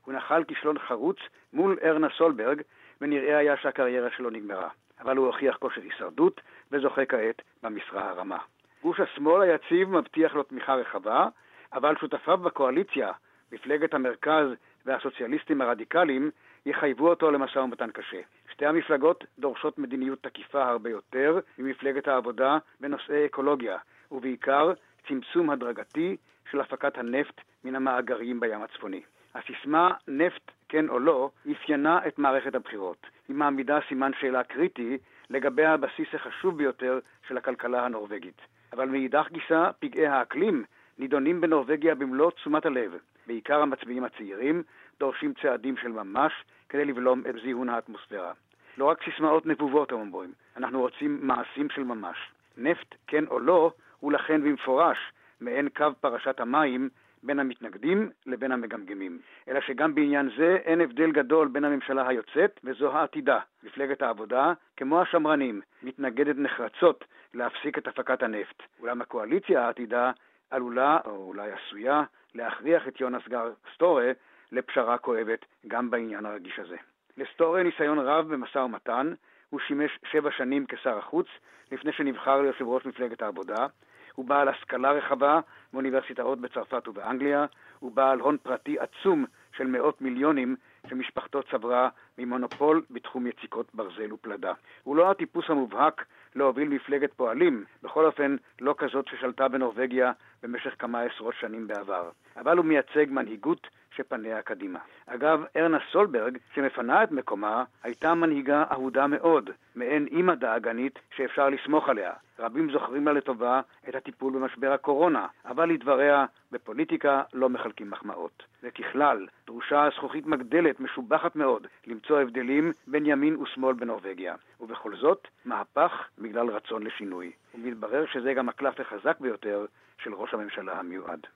[0.04, 1.16] הוא נחל כישלון חרוץ
[1.52, 2.62] מול ארנה סולברג,
[3.00, 4.68] ונראה היה שהקריירה שלו נגמרה.
[5.00, 6.40] אבל הוא הוכיח כושר הישרדות,
[6.72, 8.38] וזוכה כעת במשרה הרמה.
[8.82, 11.28] גוש השמאל היציב מבטיח לו תמיכה רחבה,
[11.72, 13.12] אבל שותפיו בקואליציה,
[13.52, 14.46] מפלגת המרכז
[14.86, 16.30] והסוציאליסטים הרדיקליים,
[16.66, 18.20] יחייבו אותו למשא ומתן קשה.
[18.52, 23.78] שתי המפלגות דורשות מדיניות תקיפה הרבה יותר ממפלגת העבודה בנושאי אקולוגיה,
[24.12, 24.72] ובעיקר
[25.08, 26.16] צמצום הדרגתי
[26.50, 29.02] של הפקת הנפט מן המאגרים בים הצפוני.
[29.34, 33.06] הסיסמה נפט כן או לא אפיינה את מערכת הבחירות.
[33.28, 34.98] היא מעמידה סימן שאלה קריטי
[35.30, 36.98] לגבי הבסיס החשוב ביותר
[37.28, 38.40] של הכלכלה הנורבגית.
[38.72, 40.64] אבל מאידך גיסא, פגעי האקלים
[40.98, 42.92] נידונים בנורבגיה במלוא תשומת הלב.
[43.26, 44.62] בעיקר המצביעים הצעירים
[45.02, 46.32] דורשים צעדים של ממש
[46.68, 48.32] כדי לבלום את זיהון האטמוספירה.
[48.78, 52.16] לא רק סיסמאות נבובות, הם אומרים, אנחנו רוצים מעשים של ממש.
[52.56, 54.98] נפט, כן או לא, הוא לכן במפורש
[55.40, 56.88] מעין קו פרשת המים
[57.22, 59.18] בין המתנגדים לבין המגמגמים.
[59.48, 63.38] אלא שגם בעניין זה אין הבדל גדול בין הממשלה היוצאת וזו העתידה.
[63.62, 68.62] מפלגת העבודה, כמו השמרנים, מתנגדת נחרצות להפסיק את הפקת הנפט.
[68.80, 70.10] אולם הקואליציה העתידה
[70.50, 72.02] עלולה, או אולי עשויה,
[72.34, 74.12] להכריח את יונס גר סטורה
[74.52, 76.76] לפשרה כואבת גם בעניין הרגיש הזה.
[77.16, 79.12] לסטורה ניסיון רב במשא ומתן,
[79.50, 81.26] הוא שימש שבע שנים כשר החוץ,
[81.72, 83.66] לפני שנבחר ליושב ראש מפלגת העבודה.
[84.14, 85.40] הוא בעל השכלה רחבה
[85.72, 87.46] באוניברסיטאות בצרפת ובאנגליה,
[87.78, 89.24] הוא בעל הון פרטי עצום
[89.56, 91.88] של מאות מיליונים שמשפחתו צברה
[92.18, 94.52] ממונופול בתחום יציקות ברזל ופלדה.
[94.82, 100.12] הוא לא הטיפוס המובהק להוביל מפלגת פועלים, בכל אופן לא כזאת ששלטה בנורבגיה
[100.42, 102.10] במשך כמה עשרות שנים בעבר.
[102.36, 104.78] אבל הוא מייצג מנהיגות שפניה קדימה.
[105.06, 111.88] אגב, ארנה סולברג, שמפנה את מקומה, הייתה מנהיגה אהודה מאוד, מעין אימא דאגנית שאפשר לסמוך
[111.88, 112.12] עליה.
[112.38, 118.42] רבים זוכרים לה לטובה את הטיפול במשבר הקורונה, אבל לדבריה, בפוליטיקה לא מחלקים מחמאות.
[118.62, 124.34] וככלל, דרושה זכוכית מגדלת משובחת מאוד למצוא הבדלים בין ימין ושמאל בנורבגיה.
[124.60, 127.32] ובכל זאת, מהפך בגלל רצון לשינוי.
[127.54, 129.66] ומתברר שזה גם הקלף החזק ביותר
[129.98, 131.26] של ראש הממשלה המיועד.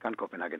[0.00, 0.58] כאן קופנהגן.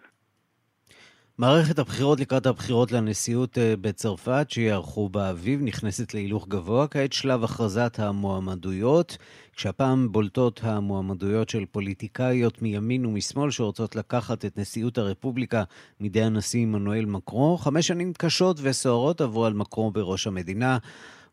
[1.40, 6.86] מערכת הבחירות לקראת הבחירות לנשיאות אה, בצרפת, שיערכו באביב, נכנסת להילוך גבוה.
[6.88, 9.16] כעת שלב הכרזת המועמדויות,
[9.56, 15.64] כשהפעם בולטות המועמדויות של פוליטיקאיות מימין ומשמאל שרוצות לקחת את נשיאות הרפובליקה
[16.00, 17.58] מידי הנשיא עמנואל מקרו.
[17.58, 20.78] חמש שנים קשות וסוערות עברו על מקרו בראש המדינה,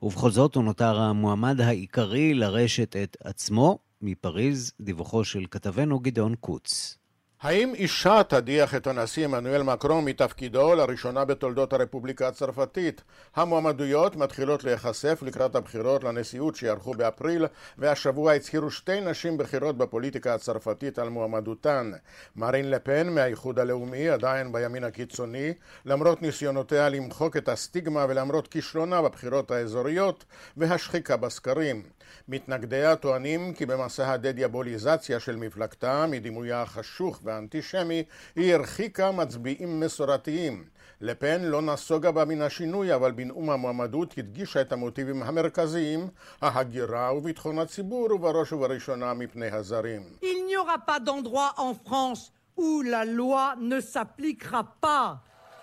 [0.02, 3.80] ובכל זאת הוא נותר המועמד העיקרי לרשת את עצמו.
[4.02, 6.98] מפריז, דיווחו של כתבנו גדעון קוץ.
[7.42, 13.02] האם אישה תדיח את הנשיא עמנואל מקרון מתפקידו לראשונה בתולדות הרפובליקה הצרפתית?
[13.36, 17.46] המועמדויות מתחילות להיחשף לקראת הבחירות לנשיאות שיערכו באפריל,
[17.78, 21.92] והשבוע הצהירו שתי נשים בכירות בפוליטיקה הצרפתית על מועמדותן.
[22.36, 25.54] מרין לפן מהאיחוד הלאומי, עדיין בימין הקיצוני,
[25.86, 30.26] למרות ניסיונותיה למחוק את הסטיגמה ולמרות כישלונה בבחירות האזוריות
[30.58, 31.84] והשחיקה בסקרים.
[32.28, 38.04] מתנגדיה טוענים כי במסע הדדיאבוליזציה של מפלגתה מדימויה החשוך והאנטישמי
[38.36, 40.64] היא הרחיקה מצביעים מסורתיים.
[41.02, 46.08] לפן לא נסוגה בה מן השינוי, אבל בנאום המועמדות הדגישה את המוטיבים המרכזיים,
[46.42, 50.02] ההגירה וביטחון הציבור, ובראש ובראשונה מפני הזרים.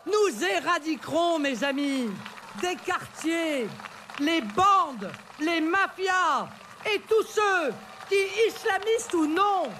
[0.06, 2.08] Nous éradiquerons, mes amis,
[2.60, 3.66] des quartiers,
[4.20, 6.48] les bandes, les mafias
[6.86, 7.72] et tous ceux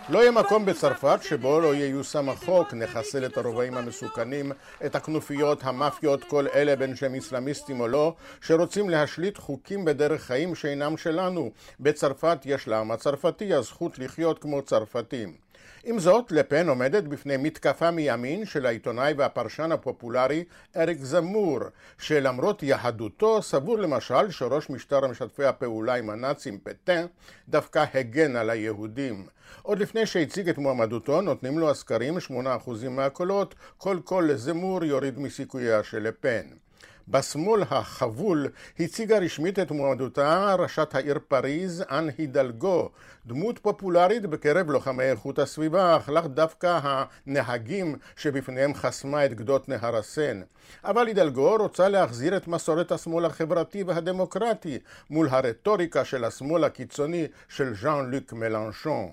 [0.08, 4.52] לא יהיה מקום בצרפת שבו לא ייושם החוק, נחסל את הרובעים המסוכנים,
[4.86, 10.54] את הכנופיות, המאפיות, כל אלה בין שהם אסלאמיסטים או לא, שרוצים להשליט חוקים בדרך חיים
[10.54, 11.50] שאינם שלנו.
[11.80, 15.43] בצרפת יש לעם הצרפתי הזכות לחיות כמו צרפתים.
[15.86, 20.44] עם זאת, לפן עומדת בפני מתקפה מימין של העיתונאי והפרשן הפופולרי
[20.76, 21.58] אריק זמור,
[21.98, 27.06] שלמרות יהדותו סבור למשל שראש משטר משתפי הפעולה עם הנאצים פטן
[27.48, 29.26] דווקא הגן על היהודים.
[29.62, 35.82] עוד לפני שהציג את מועמדותו נותנים לו הסקרים 8% מהקולות, כל קול לזמור יוריד מסיכוייה
[35.82, 36.63] של לפן.
[37.08, 38.46] בשמאל החבול
[38.80, 42.88] הציגה רשמית את מועמדותה ראשת העיר פריז, אן הידלגו,
[43.26, 49.96] דמות פופולרית בקרב לוחמי איכות הסביבה, אך לאו דווקא הנהגים שבפניהם חסמה את גדות נהר
[49.96, 50.40] הסן.
[50.84, 54.78] אבל הידלגו רוצה להחזיר את מסורת השמאל החברתי והדמוקרטי
[55.10, 59.08] מול הרטוריקה של השמאל הקיצוני של ז'אן לוק מלנשון.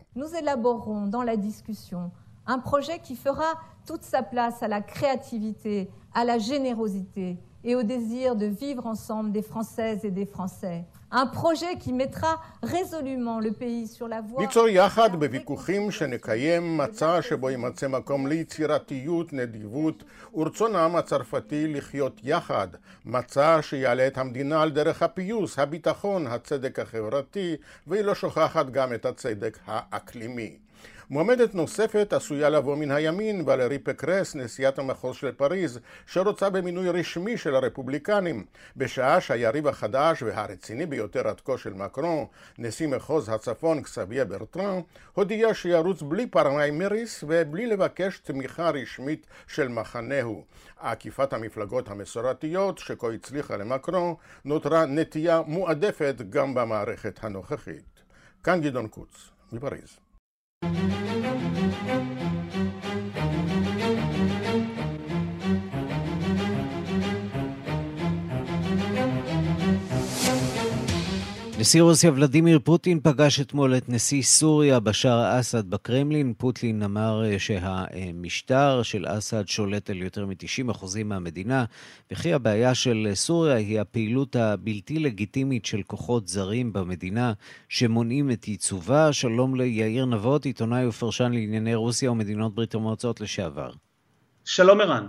[2.48, 3.52] Un projet qui fera
[3.86, 5.76] toute sa place à la créativité,
[6.20, 10.84] à la générosité et au désir de vivre ensemble des Françaises et des Français.
[11.14, 14.42] Un projet qui mettra résolument le pays sur la voie...
[14.42, 22.68] ליצור יחד בוויכוחים שנקיים מצע שבו יימצא מקום ליצירתיות, נדיבות ורצון העם הצרפתי לחיות יחד.
[23.06, 27.56] מצע שיעלה את המדינה על דרך הפיוס, הביטחון, הצדק החברתי,
[27.88, 30.58] והיא לא שוכחת גם את הצדק האקלימי.
[31.12, 37.38] מועמדת נוספת עשויה לבוא מן הימין, ולרי פקרס, נשיאת המחוז של פריז, שרוצה במינוי רשמי
[37.38, 38.46] של הרפובליקנים,
[38.78, 42.26] בשעה שהיריב החדש והרציני ביותר עד כה של מקרון,
[42.58, 44.80] נשיא מחוז הצפון קסביה ברטרן,
[45.14, 50.44] הודיע שירוץ בלי פריימריס ובלי לבקש תמיכה רשמית של מחנהו.
[50.80, 54.14] עקיפת המפלגות המסורתיות, שכה הצליחה למקרון,
[54.46, 58.02] נותרה נטייה מועדפת גם במערכת הנוכחית.
[58.44, 60.00] כאן גדעון קוץ, מפריז.
[61.92, 62.21] Thank you.
[71.62, 76.34] נשיא רוסיה ולדימיר פוטין פגש אתמול את נשיא סוריה בשאר אסד בקרמלין.
[76.38, 81.66] פוטין אמר אה, שהמשטר של אסד שולט על יותר מ-90% מהמדינה,
[82.12, 87.34] וכי הבעיה של סוריה היא הפעילות הבלתי לגיטימית של כוחות זרים במדינה
[87.70, 89.14] שמונעים את ייצובה.
[89.14, 93.72] שלום ליאיר נבות, עיתונאי ופרשן לענייני רוסיה ומדינות ברית המועצות לשעבר.
[94.46, 95.08] שלום ערן.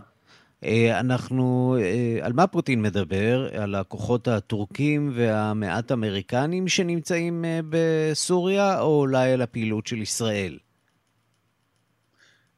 [0.64, 3.48] אה, אנחנו, אה, על מה פוטין מדבר?
[3.52, 10.58] על הכוחות הטורקים והמעט אמריקנים שנמצאים אה, בסוריה, או אולי על הפעילות של ישראל?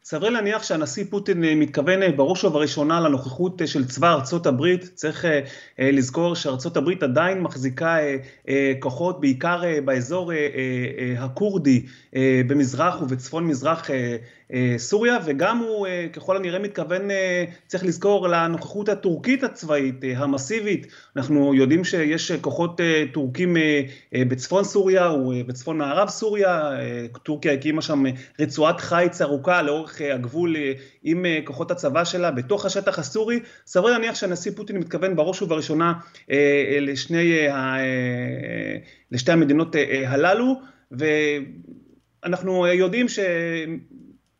[0.06, 4.84] סביר להניח שהנשיא פוטין מתכוון בראש ובראשונה לנוכחות של צבא ארצות הברית.
[4.94, 5.24] צריך
[5.78, 7.96] לזכור שארצות הברית עדיין מחזיקה
[8.80, 10.32] כוחות בעיקר באזור
[11.18, 11.86] הכורדי
[12.46, 13.90] במזרח ובצפון מזרח
[14.76, 17.03] סוריה, וגם הוא ככל הנראה מתכוון,
[17.66, 20.86] צריך לזכור, לנוכחות הטורקית הצבאית המסיבית.
[21.16, 22.80] אנחנו יודעים שיש כוחות
[23.12, 23.57] טורקים
[24.14, 26.70] בצפון סוריה ובצפון מערב סוריה,
[27.22, 28.05] טורקיה הקימה שם
[28.40, 30.57] רצועת חיץ ארוכה לאורך הגבול
[31.03, 33.40] עם כוחות הצבא שלה בתוך השטח הסורי.
[33.66, 35.92] סביר להניח שהנשיא פוטין מתכוון בראש ובראשונה
[36.80, 37.32] לשני,
[39.12, 39.76] לשתי המדינות
[40.07, 40.61] הללו.
[40.92, 43.07] ואנחנו יודעים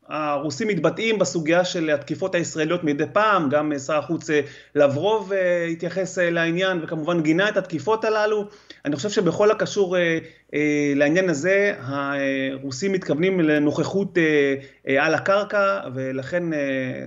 [0.09, 4.31] שהרוסים מתבטאים בסוגיה של התקיפות הישראליות מדי פעם, גם שר החוץ
[4.75, 5.33] לברוב
[5.73, 8.45] התייחס לעניין וכמובן גינה את התקיפות הללו.
[8.85, 9.97] אני חושב שבכל הקשור
[10.97, 14.19] לעניין הזה, הרוסים מתכוונים לנוכחות
[14.99, 16.43] על הקרקע, ולכן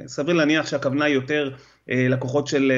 [0.07, 1.49] סביר להניח שהכוונה היא יותר
[1.87, 2.71] לכוחות של...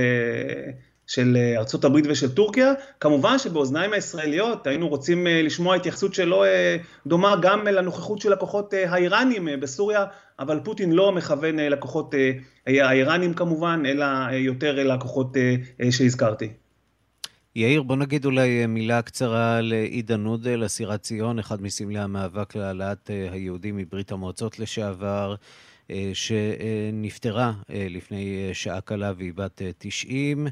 [1.10, 2.74] של אה, ארצות הברית ושל טורקיה.
[2.99, 8.74] כמובן שבאוזניים הישראליות היינו רוצים אה, לשמוע התייחסות שלא אה, דומה גם לנוכחות של הכוחות
[8.74, 10.05] האיראנים בסוריה,
[10.39, 12.16] אבל פוטין לא מכוון לכוחות
[12.68, 15.38] האיראנים כמובן, אלא יותר לכוחות
[15.91, 16.49] שהזכרתי.
[17.55, 23.10] יאיר, בוא נגיד אולי מילה קצרה על עידן נודל, אסירת ציון, אחד מסמלי המאבק להעלאת
[23.32, 25.36] היהודים מברית המועצות לשעבר.
[26.14, 30.47] שנפטרה לפני שעה קלה והיא בת 90.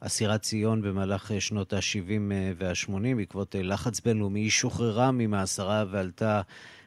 [0.00, 5.84] אסירת ציון במהלך אה, שנות ה-70 אה, וה-80, בעקבות אה, לחץ בינלאומי, היא שוחררה ממאסרה
[5.90, 6.40] ועלתה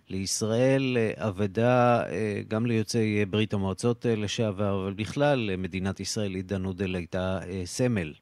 [0.09, 2.03] לישראל, אבדה
[2.47, 8.13] גם ליוצאי ברית המועצות לשעבר, אבל בכלל, מדינת ישראל, עידה נודל הייתה סמל.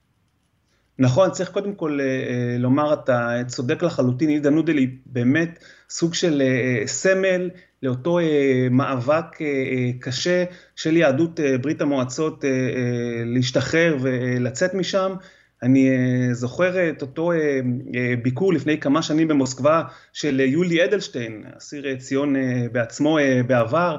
[1.00, 2.00] נכון, צריך קודם כל
[2.60, 6.42] לומר, אתה צודק לחלוטין, עידה נודל היא באמת סוג של
[6.86, 7.50] סמל
[7.84, 10.44] לאותו אה, מאבק אה, אה, קשה
[10.76, 12.44] של יהדות ברית המועצות
[13.26, 15.14] להשתחרר ולצאת משם.
[15.64, 15.90] אני
[16.32, 17.32] זוכר את אותו
[18.22, 19.84] ביקור לפני כמה שנים במוסקבה
[20.14, 22.36] של יולי אדלשטיין, אסיר ציון
[22.72, 23.18] בעצמו
[23.48, 23.98] בעבר,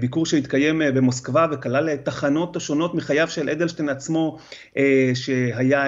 [0.00, 4.38] ביקור שהתקיים במוסקבה וכלל תחנות שונות מחייו של אדלשטיין עצמו,
[5.14, 5.84] שהיה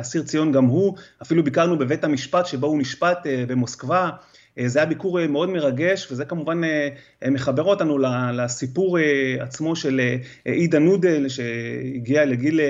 [0.00, 3.18] אסיר ציון גם הוא, אפילו ביקרנו בבית המשפט שבו הוא נשפט
[3.48, 4.10] במוסקבה.
[4.58, 6.88] אה, זה היה ביקור אה, מאוד מרגש, וזה כמובן אה,
[7.30, 7.98] מחבר אותנו
[8.32, 8.98] לסיפור
[9.40, 10.00] עצמו של
[10.44, 12.60] עידה נודל, שהגיע לגיל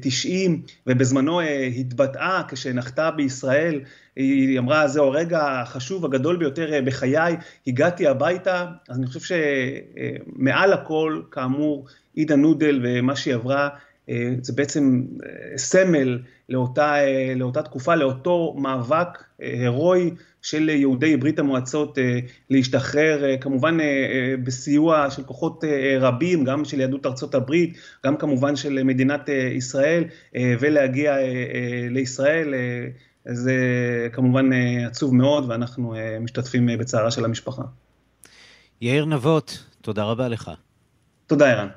[0.00, 1.40] 90, ובזמנו
[1.76, 3.80] התבטאה כשנחתה בישראל,
[4.16, 9.36] היא אמרה, זהו הרגע החשוב, הגדול ביותר בחיי, הגעתי הביתה, אז אני חושב
[10.40, 13.68] שמעל הכל, כאמור, עידה נודל ומה שהיא עברה,
[14.42, 15.02] זה בעצם
[15.56, 16.18] סמל
[16.48, 16.94] לאותה,
[17.36, 20.10] לאותה תקופה, לאותו מאבק הירואי
[20.42, 22.18] של יהודי ברית המועצות אה,
[22.50, 25.64] להשתחרר, אה, כמובן אה, בסיוע של כוחות
[26.00, 30.04] רבים, גם של יהדות ארצות הברית, גם כמובן של מדינת ישראל,
[30.60, 31.16] ולהגיע
[31.90, 32.54] לישראל.
[33.26, 33.54] זה
[34.12, 34.52] כמובן
[34.86, 37.62] עצוב מאוד, ואנחנו משתתפים בצערה של המשפחה.
[38.80, 40.50] יאיר נבות, תודה רבה לך.
[41.26, 41.68] תודה, ערן.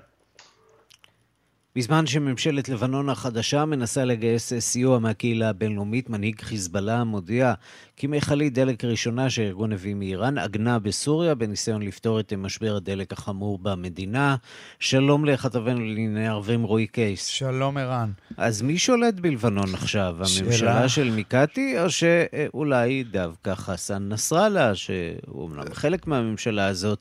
[1.78, 7.54] בזמן שממשלת לבנון החדשה מנסה לגייס סיוע מהקהילה הבינלאומית, מנהיג חיזבאללה מודיע
[7.98, 13.60] כי מכלית דלק ראשונה שהארגון הביא מאיראן עגנה בסוריה בניסיון לפתור את משבר הדלק החמור
[13.62, 14.36] במדינה.
[14.80, 17.26] שלום לכתבנו לענייני ערבים רועי קייס.
[17.26, 18.12] שלום ערן.
[18.38, 20.18] אז מי שולט בלבנון עכשיו?
[20.24, 20.48] שאלה.
[20.48, 27.00] הממשלה של מיקאטי, או שאולי דווקא חסן נסראללה, שהוא אומנם חלק מהממשלה הזאת,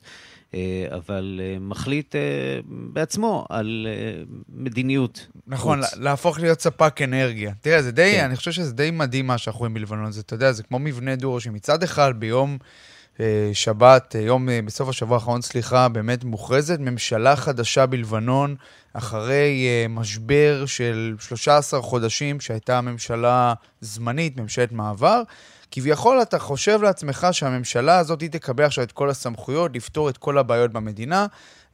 [0.95, 2.21] אבל אה, מחליט אה,
[2.67, 3.87] בעצמו על
[4.49, 5.27] מדיניות.
[5.47, 5.93] נכון, חוץ.
[5.97, 7.53] להפוך להיות ספק אנרגיה.
[7.61, 8.23] תראה, זה די, כן.
[8.25, 10.11] אני חושב שזה די מדהים מה שאנחנו רואים בלבנון.
[10.11, 12.57] זה, אתה יודע, זה כמו מבנה דור שמצד אחד ביום...
[13.53, 18.55] שבת, יום בסוף השבוע האחרון, סליחה, באמת מוכרזת ממשלה חדשה בלבנון,
[18.93, 25.21] אחרי משבר של 13 חודשים, שהייתה ממשלה זמנית, ממשלת מעבר,
[25.75, 30.37] כביכול אתה חושב לעצמך שהממשלה הזאת היא תקבל עכשיו את כל הסמכויות, לפתור את כל
[30.37, 31.27] הבעיות במדינה.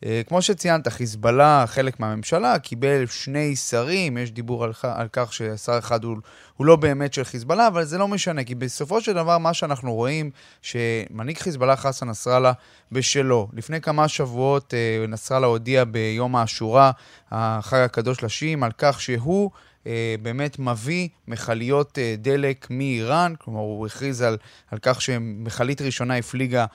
[0.05, 5.77] אה, כמו שציינת, חיזבאללה, חלק מהממשלה, קיבל שני שרים, יש דיבור על, על כך ששר
[5.77, 6.17] אחד הוא,
[6.57, 9.93] הוא לא באמת של חיזבאללה, אבל זה לא משנה, כי בסופו של דבר מה שאנחנו
[9.93, 10.31] רואים,
[10.61, 12.51] שמנהיג חיזבאללה חסן נסראללה
[12.91, 13.47] בשלו.
[13.53, 16.91] לפני כמה שבועות אה, נסראללה הודיע ביום האשורה,
[17.31, 19.51] החג הקדוש לשיעים, על כך שהוא...
[19.87, 24.37] אה, באמת מביא מכליות אה, דלק מאיראן, כלומר הוא הכריז על,
[24.71, 26.65] על כך שמכלית ראשונה הפליגה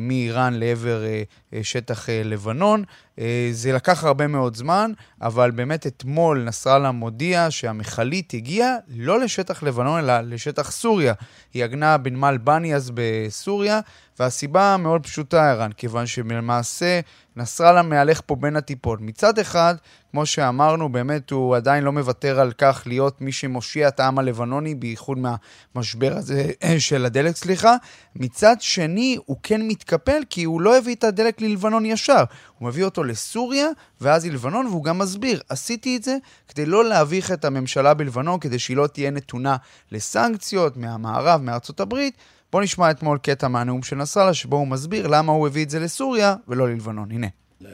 [0.00, 1.22] מאיראן לעבר אה,
[1.54, 2.84] אה, שטח אה, לבנון.
[3.18, 9.62] אה, זה לקח הרבה מאוד זמן, אבל באמת אתמול נסראללה מודיע שהמכלית הגיעה לא לשטח
[9.62, 11.14] לבנון, אלא לשטח סוריה.
[11.54, 13.80] היא עגנה בנמל בניאס בסוריה,
[14.18, 17.00] והסיבה מאוד פשוטה, ערן, כיוון שלמעשה
[17.36, 19.00] נסראללה מהלך פה בין הטיפות.
[19.00, 19.74] מצד אחד,
[20.10, 24.74] כמו שאמרנו, באמת הוא עדיין לא מוותר על כך להיות מי שמושיע את העם הלבנוני,
[24.74, 27.76] בייחוד מהמשבר הזה של הדלק, סליחה.
[28.16, 32.24] מצד שני, הוא כן מתקפל כי הוא לא הביא את הדלק ללבנון ישר.
[32.58, 33.68] הוא מביא אותו לסוריה
[34.00, 36.16] ואז ללבנון, והוא גם מסביר, עשיתי את זה
[36.48, 39.56] כדי לא להביך את הממשלה בלבנון, כדי שהיא לא תהיה נתונה
[39.92, 42.14] לסנקציות מהמערב, מארצות הברית.
[42.52, 45.80] בואו נשמע אתמול קטע מהנאום של נסראללה, שבו הוא מסביר למה הוא הביא את זה
[45.80, 47.10] לסוריה ולא ללבנון.
[47.10, 47.26] הנה.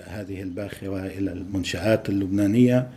[0.08, 2.88] هذه الباخرة إلى المنشآت اللبنانية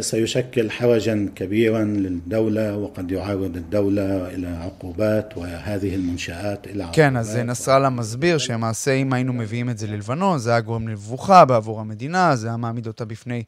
[0.00, 6.96] سيشكل حوجا كبيرا للدولة وقد يعرض الدولة إلى عقوبات وهذه المنشآت إلى عقوبات.
[6.96, 11.44] כן, אז נסראללה מסביר שלמעשה אם היינו מביאים את זה ללבנון, זה היה גורם למבוכה
[11.44, 13.42] בעבור המדינה, זה היה מעמיד אותה בפני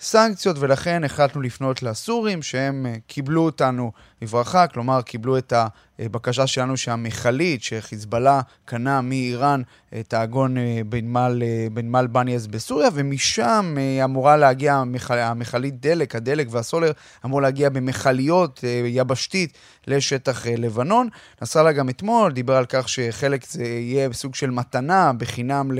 [0.00, 5.53] סנקציות, ולכן החלטנו לפנות לסורים, שהם קיבלו אותנו בברכה, כלומר קיבלו את
[5.99, 9.61] הבקשה שלנו שהמכלית שחיזבאללה קנה מאיראן,
[10.07, 10.55] תעגון
[10.89, 11.43] בנמל,
[11.73, 16.91] בנמל בניאס בסוריה, ומשם אמורה להגיע המכל, המכלית דלק, הדלק והסולר
[17.25, 19.57] אמור להגיע במכליות יבשתית
[19.87, 21.07] לשטח לבנון.
[21.41, 25.71] נסראללה גם אתמול דיבר על כך שחלק זה יהיה סוג של מתנה בחינם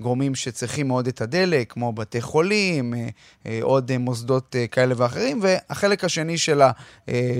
[0.00, 2.94] לגורמים שצריכים מאוד את הדלק, כמו בתי חולים,
[3.62, 6.70] עוד מוסדות כאלה ואחרים, והחלק השני של, ה,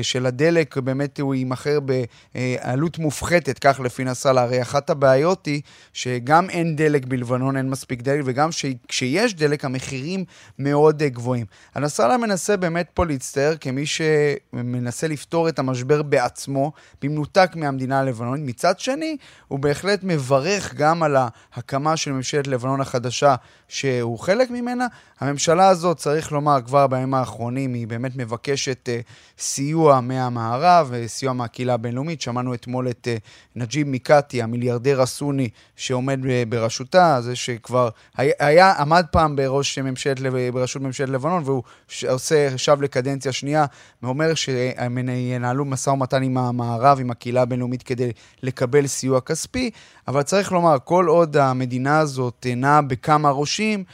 [0.02, 4.42] של הדלק באמת הוא יימכר בעלות מופחתת, כך לפי נסראללה.
[4.42, 8.48] הרי אחת הבעיות היא שגם אין דלק בלבנון, אין מספיק דלק, וגם
[8.88, 10.24] כשיש דלק המחירים
[10.58, 11.46] מאוד גבוהים.
[11.74, 16.72] הנסראללה מנסה באמת פה להצטער כמי שמנסה לפתור את המשבר בעצמו,
[17.02, 18.48] במנותק מהמדינה הלבנונית.
[18.48, 19.16] מצד שני,
[19.48, 23.34] הוא בהחלט מברך גם על ההקמה של ממשלת לבנון החדשה,
[23.68, 24.86] שהוא חלק ממנה.
[25.20, 30.00] הממשלה הזאת, צריך לומר, כבר בימים האחרונים, היא באמת מבקשת uh, סיוע
[30.38, 32.20] מהמערב, uh, סיוע מהקהילה הבינלאומית.
[32.20, 39.04] שמענו אתמול את uh, נג'יב מיקאטי, המיליארדר הסוני שעומד בראשותה, זה שכבר היה, היה, עמד
[39.10, 40.18] פעם בראש ממשלת,
[40.52, 41.62] בראשות ממשלת לבנון, והוא
[42.08, 43.64] עושה, שב לקדנציה שנייה,
[44.02, 48.10] ואומר שהם ינהלו משא ומתן עם המערב, עם הקהילה הבינלאומית, כדי
[48.42, 49.70] לקבל סיוע כספי.
[50.08, 53.84] אבל צריך לומר, כל עוד המדינה הזאת נעה בכמה ראשים,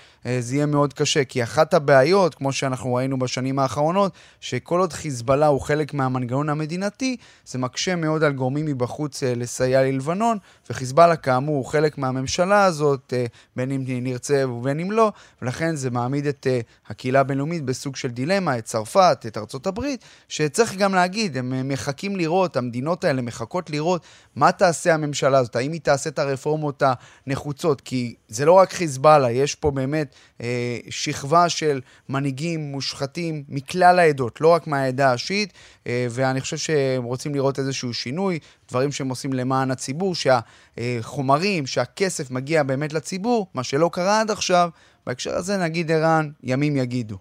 [0.41, 5.47] זה יהיה מאוד קשה, כי אחת הבעיות, כמו שאנחנו ראינו בשנים האחרונות, שכל עוד חיזבאללה
[5.47, 10.39] הוא חלק מהמנגנון המדינתי, זה מקשה מאוד על גורמים מבחוץ לסייע ללבנון,
[10.71, 13.12] וחיזבאללה כאמור הוא חלק מהממשלה הזאת,
[13.57, 15.12] בין אם נרצה ובין אם לא,
[15.43, 16.47] ולכן זה מעמיד את
[16.89, 22.17] הקהילה הבינלאומית בסוג של דילמה, את צרפת, את ארצות הברית, שצריך גם להגיד, הם מחכים
[22.17, 24.03] לראות, המדינות האלה מחכות לראות
[24.37, 26.83] מה תעשה הממשלה הזאת, האם היא תעשה את הרפורמות
[27.27, 33.99] הנחוצות, כי זה לא רק חיזבאללה, יש פה באמת אה, שכבה של מנהיגים מושחתים מכלל
[33.99, 35.53] העדות, לא רק מהעדה השיעית,
[35.87, 38.39] אה, ואני חושב שהם רוצים לראות איזשהו שינוי,
[38.69, 44.71] דברים שהם עושים למען הציבור, שהחומרים, שהכסף מגיע באמת לציבור, מה שלא קרה עד עכשיו,
[45.07, 47.17] בהקשר הזה נגיד ערן, ימים יגידו.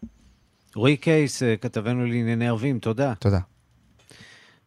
[0.75, 3.13] רועי קייס, כתבנו לענייני ערבים, תודה.
[3.19, 3.52] תודה.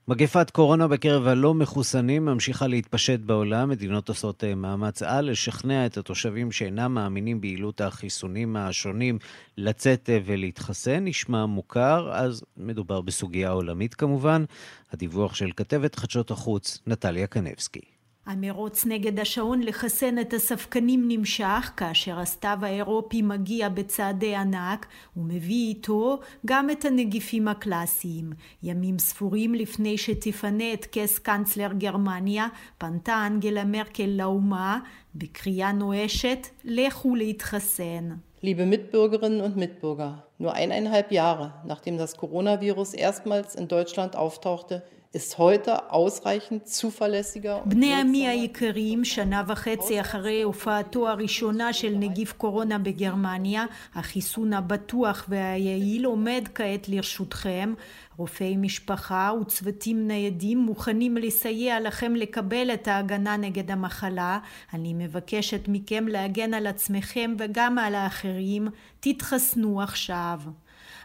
[0.09, 3.69] מגפת קורונה בקרב הלא מחוסנים ממשיכה להתפשט בעולם.
[3.69, 9.19] מדינות עושות מאמץ על לשכנע את התושבים שאינם מאמינים ביעילות החיסונים השונים
[9.57, 11.05] לצאת ולהתחסן.
[11.05, 14.45] נשמע מוכר, אז מדובר בסוגיה עולמית כמובן.
[14.93, 17.96] הדיווח של כתבת חדשות החוץ, נטליה קנבסקי.
[18.27, 26.19] המרוץ נגד השעון לחסן את הספקנים נמשך, כאשר הסתיו האירופי מגיע בצעדי ענק, ומביא איתו
[26.47, 28.33] גם את הנגיפים הקלאסיים.
[28.63, 32.47] ימים ספורים לפני שתפנה את כס קנצלר גרמניה,
[32.79, 34.79] פנתה אנגלה מרקל לאומה,
[35.15, 38.09] בקריאה נואשת, לכו להתחסן.
[38.43, 45.39] Liebe Mitbürgerinnen und Mitbürger, nur eineinhalb Jahre nachdem das Coronavirus erstmals in Deutschland auftauchte, ist
[45.39, 47.63] heute ausreichend zuverlässiger.
[47.65, 56.05] בני עמי היקרים, שנה וחצי אחרי הופעתו הראשונה של נגיף קורונה בגרמניה, החיסון הבטוח והיעיל
[56.05, 57.75] עומד כעת לרשותכם.
[58.17, 64.39] רופאי משפחה וצוותים ניידים מוכנים לסייע לכם לקבל את ההגנה נגד המחלה.
[64.75, 68.69] אני מבקשת מכם להגן על עצמכם וגם על האחרים.
[69.01, 70.41] תתחסנו עכשיו.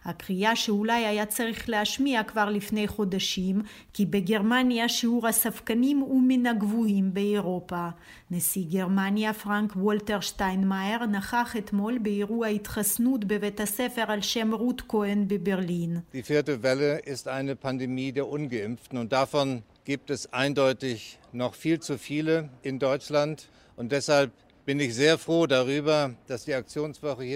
[0.06, 3.62] הקריאה שאולי היה צריך להשמיע כבר לפני חודשים,
[3.94, 7.88] כי בגרמניה שיעור הספקנים הוא מן הגבוהים באירופה.
[8.32, 15.28] נשיא גרמניה פרנק וולטר שטיינמאייר נכח אתמול באירוע התחסנות בבית הספר על שם רות כהן
[15.28, 16.00] בברלין.
[16.14, 21.80] Die vierte Welle ist eine Pandemie der Ungeimpften und davon gibt es eindeutig noch viel
[21.80, 23.48] zu viele in Deutschland
[23.78, 24.32] und deshalb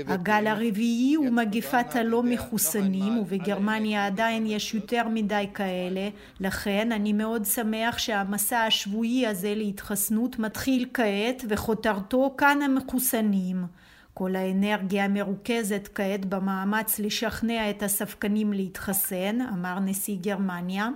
[0.08, 6.10] הגל הרביעי הוא מגפת הלא מחוסנים ובגרמניה עדיין יש יותר מדי כאלה.
[6.40, 13.66] לכן אני מאוד שמח שהמסע השבועי הזה להתחסנות מתחיל כעת וכותרתו כאן המחוסנים.
[14.14, 20.90] כל האנרגיה מרוכזת כעת במאמץ לשכנע את הספקנים להתחסן אמר נשיא גרמניה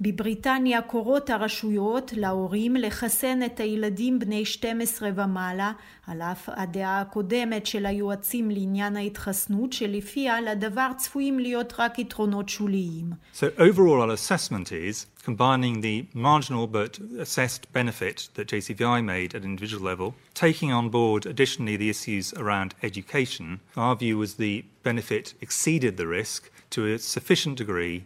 [0.00, 5.72] בבריטניה קוראות הרשויות להורים לחסן את הילדים בני 12 ומעלה
[6.06, 13.10] על אף הדעה הקודמת של היועצים לעניין ההתחסנות שלפיה לדבר צפויים להיות רק יתרונות שוליים.
[13.34, 19.42] So overall our assessment is combining the marginal but assessed benefit that JCVI made at
[19.44, 25.34] individual level, taking on board additionally the issues around education, our view was the benefit
[25.40, 28.04] exceeded the risk to a sufficient degree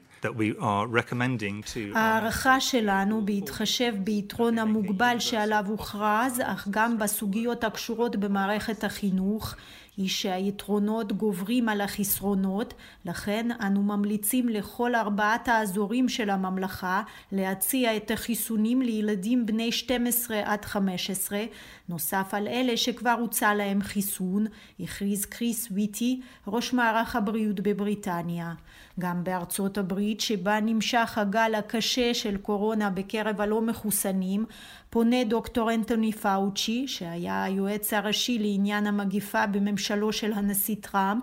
[1.94, 9.54] ההערכה שלנו בהתחשב ביתרון המוגבל שעליו הוכרז, אך גם בסוגיות הקשורות במערכת החינוך,
[9.98, 17.02] היא שהיתרונות גוברים על החסרונות, לכן אנו ממליצים לכל ארבעת האזורים של הממלכה
[17.32, 21.44] להציע את החיסונים לילדים בני 12 עד 15,
[21.88, 24.46] נוסף על אלה שכבר הוצע להם חיסון,
[24.80, 28.54] הכריז קריס ויטי, ראש מערך הבריאות בבריטניה.
[28.98, 34.44] גם בארצות הברית שבה נמשך הגל הקשה של קורונה בקרב הלא מחוסנים
[34.90, 41.22] פונה דוקטור אנטוני פאוצ'י שהיה היועץ הראשי לעניין המגיפה בממשלו של הנשיא טראמפ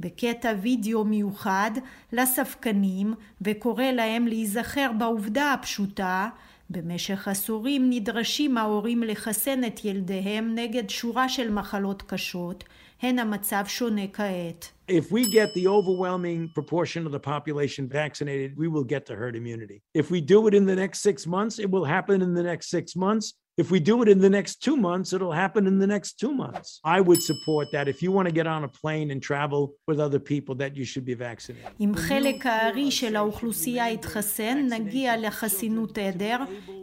[0.00, 1.70] בקטע וידאו מיוחד
[2.12, 6.28] לספקנים וקורא להם להיזכר בעובדה הפשוטה
[6.70, 12.64] במשך עשורים נדרשים ההורים לחסן את ילדיהם נגד שורה של מחלות קשות
[13.02, 14.73] הן המצב שונה כעת.
[14.86, 19.34] If we get the overwhelming proportion of the population vaccinated, we will get to herd
[19.34, 19.82] immunity.
[19.94, 22.68] If we do it in the next six months, it will happen in the next
[22.68, 23.32] six months.
[23.56, 26.34] If we do it in the next two months, it'll happen in the next two
[26.34, 26.80] months.
[26.84, 27.86] I would support that.
[27.86, 30.84] If you want to get on a plane and travel with other people, that you
[30.84, 31.70] should be vaccinated.
[31.80, 36.36] אם חלק הארי של האוכלוסייה יתחסן, נגיע לחסינות עדר.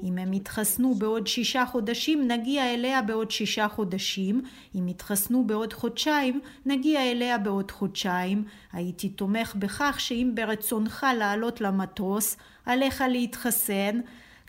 [0.03, 4.41] אם הם יתחסנו בעוד שישה חודשים, נגיע אליה בעוד שישה חודשים.
[4.75, 8.43] אם יתחסנו בעוד חודשיים, נגיע אליה בעוד חודשיים.
[8.73, 13.99] הייתי תומך בכך שאם ברצונך לעלות למטוס, עליך להתחסן.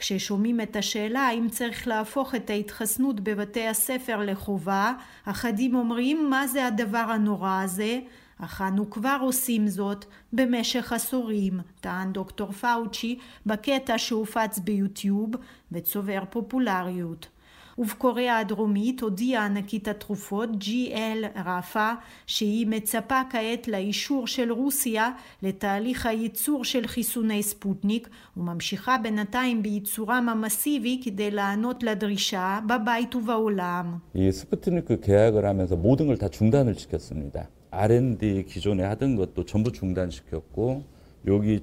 [0.03, 4.93] כששומעים את השאלה האם צריך להפוך את ההתחסנות בבתי הספר לחובה,
[5.25, 8.01] אחדים אומרים מה זה הדבר הנורא הזה,
[8.39, 15.31] אך אנו כבר עושים זאת במשך עשורים, טען דוקטור פאוצ'י בקטע שהופץ ביוטיוב
[15.73, 17.29] וצובר פופולריות.
[17.78, 21.92] ובקוריאה הדרומית הודיעה ענקית התרופות GL רפה
[22.28, 25.10] שהיא מצפה כעת לאישור של רוסיה
[25.44, 34.00] לתהליך הייצור של חיסוני ספוטניק וממשיכה בינתיים בייצורם המסיבי כדי לענות לדרישה בבית ובעולם.
[34.16, 37.48] 이 스푸트니크 계약을 하면서 모든 걸 다 중단을 시켰습니다.
[37.72, 40.84] R&D 기존에 하던 것도 전부 중단시켰고
[41.27, 41.59] 여기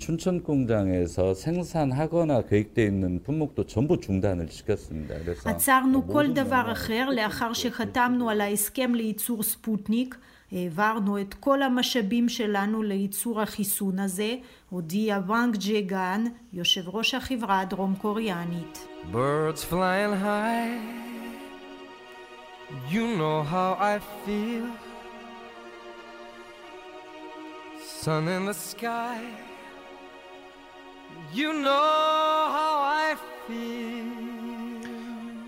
[5.46, 10.16] עצרנו כל דבר אחר לאחר שחתמנו על ההסכם לייצור 스푸트닉
[10.52, 14.36] העברנו את כל המשאבים שלנו לייצור החיסון הזה,
[14.70, 18.88] הודיע וואנג ג'גן, יושב ראש החברה הדרום קוריאנית.
[19.12, 20.78] Birds flying high,
[22.92, 24.68] you know how I feel.
[28.02, 29.49] Sun in the sky.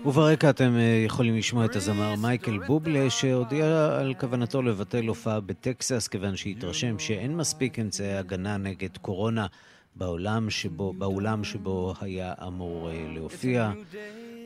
[0.04, 6.08] וברקע אתם אה, יכולים לשמוע את הזמר מייקל בובלה, שהודיע על כוונתו לבטל הופעה בטקסס,
[6.08, 9.46] כיוון שהתרשם שאין מספיק אמצעי הגנה נגד קורונה
[9.96, 13.72] בעולם שבו, באולם שבו היה אמור אה, להופיע.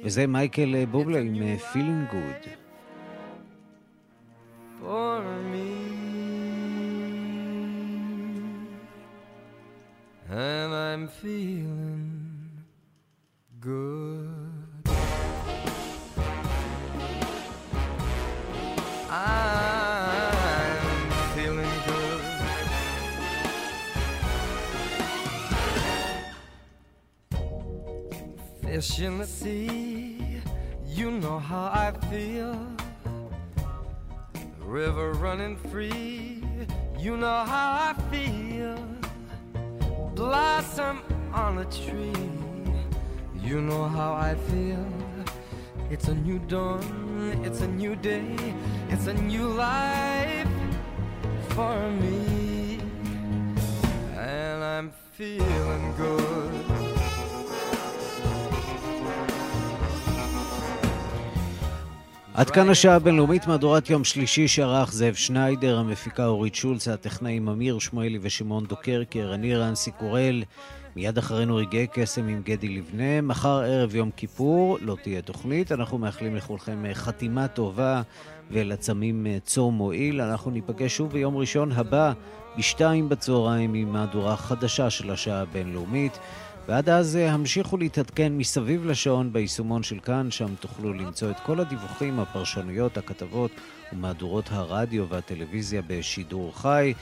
[0.05, 1.34] וזה מייקל אה, בובלה עם
[1.72, 2.49] Feeling Good.
[4.82, 5.20] For
[5.53, 6.26] me.
[10.29, 12.51] And I'm feeling
[13.61, 14.29] good.
[19.09, 19.51] I'm
[21.35, 22.22] feeling good.
[28.62, 30.43] Fish in the sea,
[30.85, 32.59] you know how I feel.
[34.59, 36.43] River running free,
[36.99, 38.95] you know how I feel
[40.17, 41.03] blossom
[41.35, 42.12] on a tree.
[43.35, 44.87] You know how I feel.
[45.91, 48.35] It's a new dawn, it's a new day,
[48.89, 50.49] it's a new life
[51.51, 52.81] for me.
[54.17, 56.95] And I'm feeling good.
[62.37, 67.78] עד כאן השעה הבינלאומית, מהדורת יום שלישי שערך זאב שניידר, המפיקה אורית שולץ, הטכנאים אמיר
[67.78, 70.43] שמואלי ושמעון דוקרקר, אני רנסי קורל.
[70.97, 73.20] מיד אחרינו רגעי קסם עם גדי לבנה.
[73.20, 75.72] מחר ערב יום כיפור, לא תהיה תוכנית.
[75.72, 78.03] אנחנו מאחלים לכולכם חתימה טובה
[78.51, 80.20] ולצמים צום מועיל.
[80.20, 82.12] אנחנו ניפגש שוב ביום ראשון הבא,
[82.59, 86.18] בשתיים בצהריים, עם מהדורה חדשה של השעה הבינלאומית.
[86.69, 91.61] ועד אז אה, המשיכו להתעדכן מסביב לשעון ביישומון של כאן, שם תוכלו למצוא את כל
[91.61, 93.51] הדיווחים, הפרשנויות, הכתבות
[93.93, 96.95] ומהדורות הרדיו והטלוויזיה בשידור חי.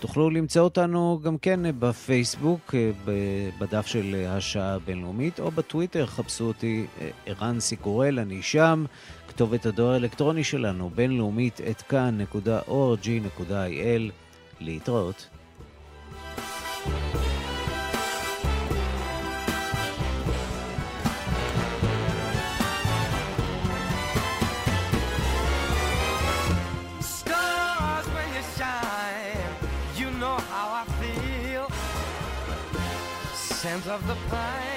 [0.00, 2.90] תוכלו למצוא אותנו גם כן בפייסבוק, אה,
[3.58, 8.84] בדף של השעה הבינלאומית, או בטוויטר, חפשו אותי, אה, ערן סיקורל, אני שם.
[9.28, 13.22] כתובת הדואר האלקטרוני שלנו, בינלאומית, את כאן.org.il.
[14.60, 15.26] להתראות.
[16.82, 17.29] scent
[33.90, 34.69] of the pine